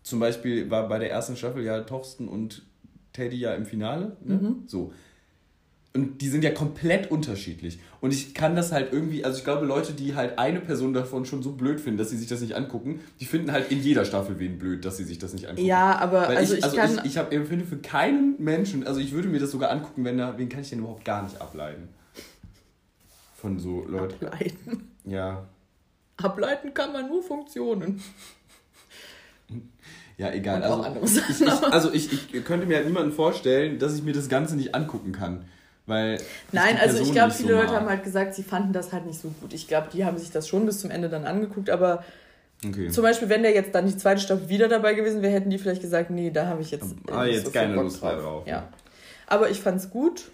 [0.03, 2.63] zum Beispiel war bei der ersten Staffel ja Torsten und
[3.13, 4.35] Teddy ja im Finale, ne?
[4.35, 4.63] Mhm.
[4.67, 4.93] So.
[5.95, 7.79] Und die sind ja komplett unterschiedlich.
[8.01, 11.25] Und ich kann das halt irgendwie, also ich glaube, Leute, die halt eine Person davon
[11.25, 14.05] schon so blöd finden, dass sie sich das nicht angucken, die finden halt in jeder
[14.05, 15.65] Staffel wen blöd, dass sie sich das nicht angucken.
[15.65, 16.99] Ja, aber Weil also ich, ich, also kann.
[17.05, 20.17] ich, ich hab, empfinde für keinen Menschen, also ich würde mir das sogar angucken, wenn
[20.17, 21.89] da, wen kann ich denn überhaupt gar nicht ableiten?
[23.35, 24.25] Von so Leuten.
[24.25, 24.89] ableiten.
[25.05, 25.47] Ja,
[26.17, 28.01] Ableiten kann man nur Funktionen.
[30.17, 30.63] ja, egal.
[30.63, 34.29] Also ich, ich, also ich, ich könnte mir halt niemanden vorstellen, dass ich mir das
[34.29, 35.45] Ganze nicht angucken kann.
[35.87, 36.19] Weil.
[36.51, 39.19] Nein, also ich glaube, viele so Leute haben halt gesagt, sie fanden das halt nicht
[39.19, 39.53] so gut.
[39.53, 42.03] Ich glaube, die haben sich das schon bis zum Ende dann angeguckt, aber
[42.65, 42.89] Okay.
[42.89, 45.57] zum Beispiel, wenn der jetzt dann die zweite Staffel wieder dabei gewesen wäre, hätten die
[45.57, 48.47] vielleicht gesagt, nee, da habe ich jetzt, Ah, jetzt viel keine Lust mehr drauf.
[48.47, 48.69] Ja.
[49.27, 50.31] Aber ich fand's gut.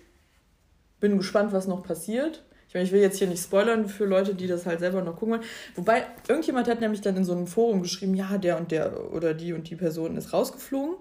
[0.99, 2.43] Bin gespannt, was noch passiert.
[2.67, 5.15] Ich meine, ich will jetzt hier nicht spoilern für Leute, die das halt selber noch
[5.17, 5.43] gucken wollen.
[5.75, 9.33] Wobei, irgendjemand hat nämlich dann in so einem Forum geschrieben, ja, der und der oder
[9.33, 10.95] die und die Person ist rausgeflogen.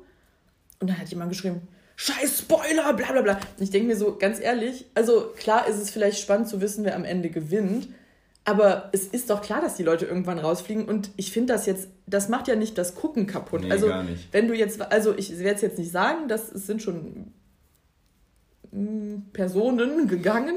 [0.80, 1.68] Und dann hat jemand geschrieben,
[2.00, 3.34] scheiß Spoiler, bla bla bla.
[3.34, 6.84] Und ich denke mir so, ganz ehrlich, also klar ist es vielleicht spannend zu wissen,
[6.84, 7.88] wer am Ende gewinnt.
[8.46, 10.86] Aber es ist doch klar, dass die Leute irgendwann rausfliegen.
[10.86, 13.60] Und ich finde das jetzt, das macht ja nicht das Gucken kaputt.
[13.60, 14.32] Nee, also, gar nicht.
[14.32, 17.34] wenn du jetzt, also ich werde es jetzt nicht sagen, dass es sind schon
[18.72, 20.56] mm, Personen gegangen,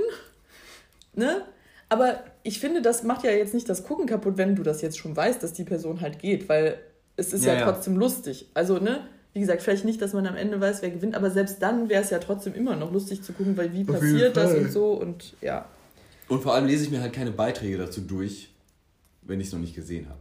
[1.13, 1.41] ne?
[1.89, 4.97] Aber ich finde, das macht ja jetzt nicht das Gucken kaputt, wenn du das jetzt
[4.97, 6.79] schon weißt, dass die Person halt geht, weil
[7.17, 7.65] es ist ja, Ja, ja.
[7.71, 8.49] trotzdem lustig.
[8.53, 9.07] Also, ne?
[9.33, 12.03] Wie gesagt, vielleicht nicht, dass man am Ende weiß, wer gewinnt, aber selbst dann wäre
[12.03, 14.93] es ja trotzdem immer noch lustig zu gucken, weil wie Auf passiert das und so
[14.93, 15.65] und ja.
[16.27, 18.49] Und vor allem lese ich mir halt keine Beiträge dazu durch,
[19.23, 20.19] wenn ich es noch nicht gesehen habe.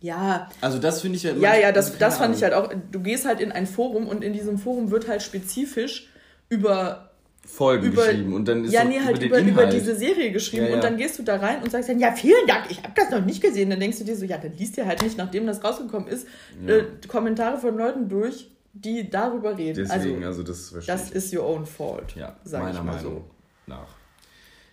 [0.00, 1.32] Ja, Also das finde ich ja...
[1.32, 2.68] ja, ja, das, also das fand ich Ahnung.
[2.68, 2.90] halt auch.
[2.90, 6.10] Du gehst halt in ein Forum und in diesem Forum wird halt spezifisch
[6.48, 7.05] über
[7.46, 9.72] Folgen über, geschrieben und dann ist ja, so nee, halt über, über Inhalt.
[9.72, 10.74] diese Serie geschrieben Ja, ja.
[10.76, 13.10] und dann gehst du da rein und sagst dann, ja, vielen Dank, ich habe das
[13.10, 13.70] noch nicht gesehen.
[13.70, 16.26] Dann denkst du dir so, ja, dann liest dir halt nicht, nachdem das rausgekommen ist,
[16.66, 19.86] äh, Kommentare von Leuten durch, die darüber reden.
[19.88, 22.94] Deswegen, also, also, das verstehe das ist your own fault, ja, sag meiner ich mal
[22.96, 23.24] Meinung so.
[23.66, 23.88] nach.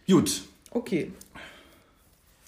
[0.07, 1.11] Gut, Okay.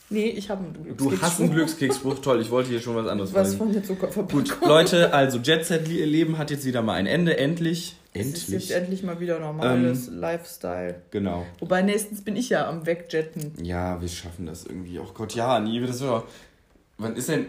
[0.09, 1.21] Nee, ich habe einen du Glückskeksspruch.
[1.21, 3.57] hast einen Glückskeksspruch, toll, ich wollte hier schon was anderes Was vorlesen.
[3.57, 4.43] von der Zuckerverpackung.
[4.43, 7.95] Gut, Leute, also Jet Set Leben hat jetzt wieder mal ein Ende, endlich.
[8.17, 8.69] Es ist Endlich.
[8.69, 11.01] jetzt endlich mal wieder normales Ähm, Lifestyle.
[11.11, 11.45] Genau.
[11.59, 13.51] Wobei nächstens bin ich ja am Wegjetten.
[13.61, 14.99] Ja, wir schaffen das irgendwie.
[14.99, 16.23] Oh Gott, ja, nie wird das wieder.
[16.97, 17.47] Wann ist denn.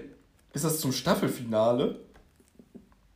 [0.52, 2.00] Ist das zum Staffelfinale?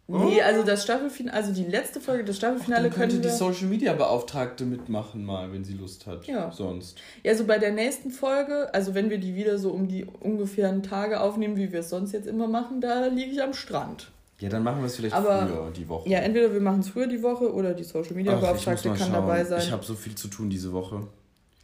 [0.06, 3.28] Nee, also das Staffelfinale, also die letzte Folge des Staffelfinale Dann könnte die.
[3.28, 6.26] Social Media Beauftragte mitmachen, mal, wenn sie Lust hat.
[6.26, 6.50] Ja.
[6.50, 6.98] Sonst.
[7.22, 10.82] Ja, so bei der nächsten Folge, also wenn wir die wieder so um die ungefähren
[10.82, 14.10] Tage aufnehmen, wie wir es sonst jetzt immer machen, da liege ich am Strand.
[14.40, 16.08] Ja, dann machen wir es vielleicht Aber- früher die Woche.
[16.08, 18.98] Ja, entweder wir machen es früher die Woche oder die Social Media Ach, Beauftragte kann
[18.98, 19.12] schauen.
[19.12, 19.60] dabei sein.
[19.60, 21.06] Ich habe so viel zu tun diese Woche.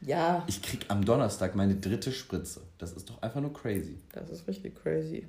[0.03, 2.61] ja, Ich krieg am Donnerstag meine dritte Spritze.
[2.79, 3.99] Das ist doch einfach nur crazy.
[4.13, 5.27] das ist richtig crazy.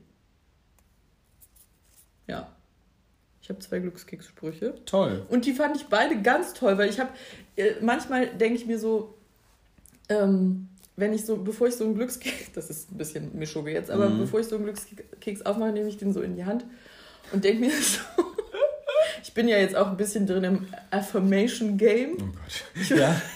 [2.28, 2.52] Ja.
[3.42, 4.76] Ich habe zwei Glückskekssprüche.
[4.86, 5.26] Toll.
[5.30, 7.10] Und die fand ich beide ganz toll, weil ich habe,
[7.56, 9.14] äh, manchmal denke ich mir so,
[10.10, 10.68] ähm,
[10.98, 14.10] wenn ich so, bevor ich so einen Glückskeks, das ist ein bisschen Mischugge jetzt, aber
[14.10, 14.20] Mhm.
[14.20, 16.66] bevor ich so einen Glückskeks aufmache, nehme ich den so in die Hand
[17.32, 18.00] und denke mir so,
[19.24, 22.14] ich bin ja jetzt auch ein bisschen drin im Affirmation Game.
[22.20, 22.98] Oh Gott.
[22.98, 23.20] Ja,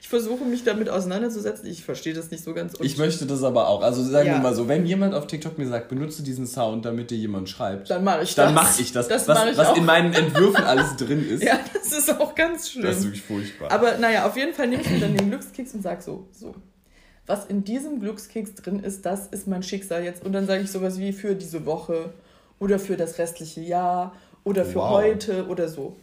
[0.00, 1.66] Ich versuche mich damit auseinanderzusetzen.
[1.70, 2.74] Ich verstehe das nicht so ganz.
[2.80, 3.82] Ich möchte das aber auch.
[3.82, 4.34] Also sagen Ja.
[4.34, 7.48] wir mal so, wenn jemand auf TikTok mir sagt, benutze diesen Sound, damit dir jemand
[7.48, 8.62] schreibt, dann mache ich dann das.
[8.64, 9.08] mache ich das.
[9.08, 12.70] Das was ich was in meinen Entwürfen alles drin ist, ja, das ist auch ganz
[12.70, 12.84] schlimm.
[12.84, 13.72] das ist wirklich furchtbar.
[13.72, 16.54] Aber naja, auf jeden Fall nehme ich mir dann den Glückskeks und sage so, so,
[17.26, 20.24] was in diesem Glückskeks drin ist, das ist mein Schicksal jetzt.
[20.26, 22.12] Und dann sage ich sowas wie für diese Woche
[22.62, 24.90] oder für das restliche Jahr oder für Wow.
[24.90, 25.96] heute oder so.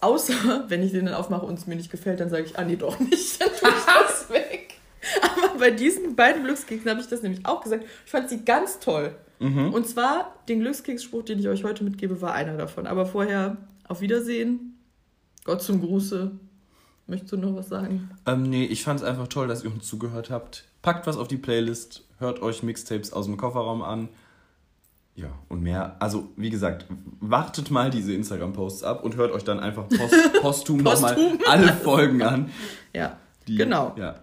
[0.00, 2.64] Außer, wenn ich den dann aufmache und es mir nicht gefällt, dann sage ich, ah
[2.64, 4.74] nee, doch nicht, dann tue ich das weg.
[5.22, 7.84] Aber bei diesen beiden Glückskeksen habe ich das nämlich auch gesagt.
[8.04, 9.14] Ich fand sie ganz toll.
[9.40, 9.74] Mhm.
[9.74, 12.86] Und zwar, den Glückskeksspruch, den ich euch heute mitgebe, war einer davon.
[12.86, 13.56] Aber vorher,
[13.88, 14.78] auf Wiedersehen,
[15.44, 16.30] Gott zum Gruße.
[17.06, 18.08] Möchtest du noch was sagen?
[18.24, 20.64] Ähm, nee, ich fand es einfach toll, dass ihr uns zugehört habt.
[20.80, 24.08] Packt was auf die Playlist, hört euch Mixtapes aus dem Kofferraum an.
[25.16, 25.96] Ja, und mehr.
[26.00, 26.86] Also, wie gesagt,
[27.20, 32.22] wartet mal diese Instagram-Posts ab und hört euch dann einfach post posthum nochmal alle Folgen
[32.22, 32.50] an.
[32.92, 33.92] Ja, Die, genau.
[33.96, 34.22] Ja,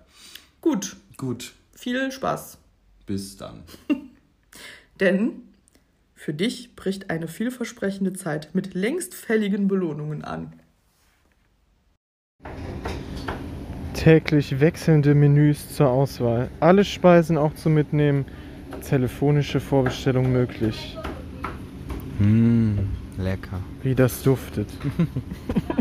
[0.62, 1.54] Gut, gut.
[1.74, 2.58] viel Spaß.
[3.06, 3.64] Bis dann.
[5.02, 5.42] Denn
[6.16, 10.54] für dich bricht eine vielversprechende Zeit mit längst fälligen Belohnungen an.
[13.94, 16.50] Täglich wechselnde Menüs zur Auswahl.
[16.60, 18.26] Alle Speisen auch zum Mitnehmen.
[18.88, 20.98] Telefonische Vorbestellung möglich.
[22.20, 22.80] Mmh,
[23.18, 23.60] lecker.
[23.84, 24.70] Wie das duftet.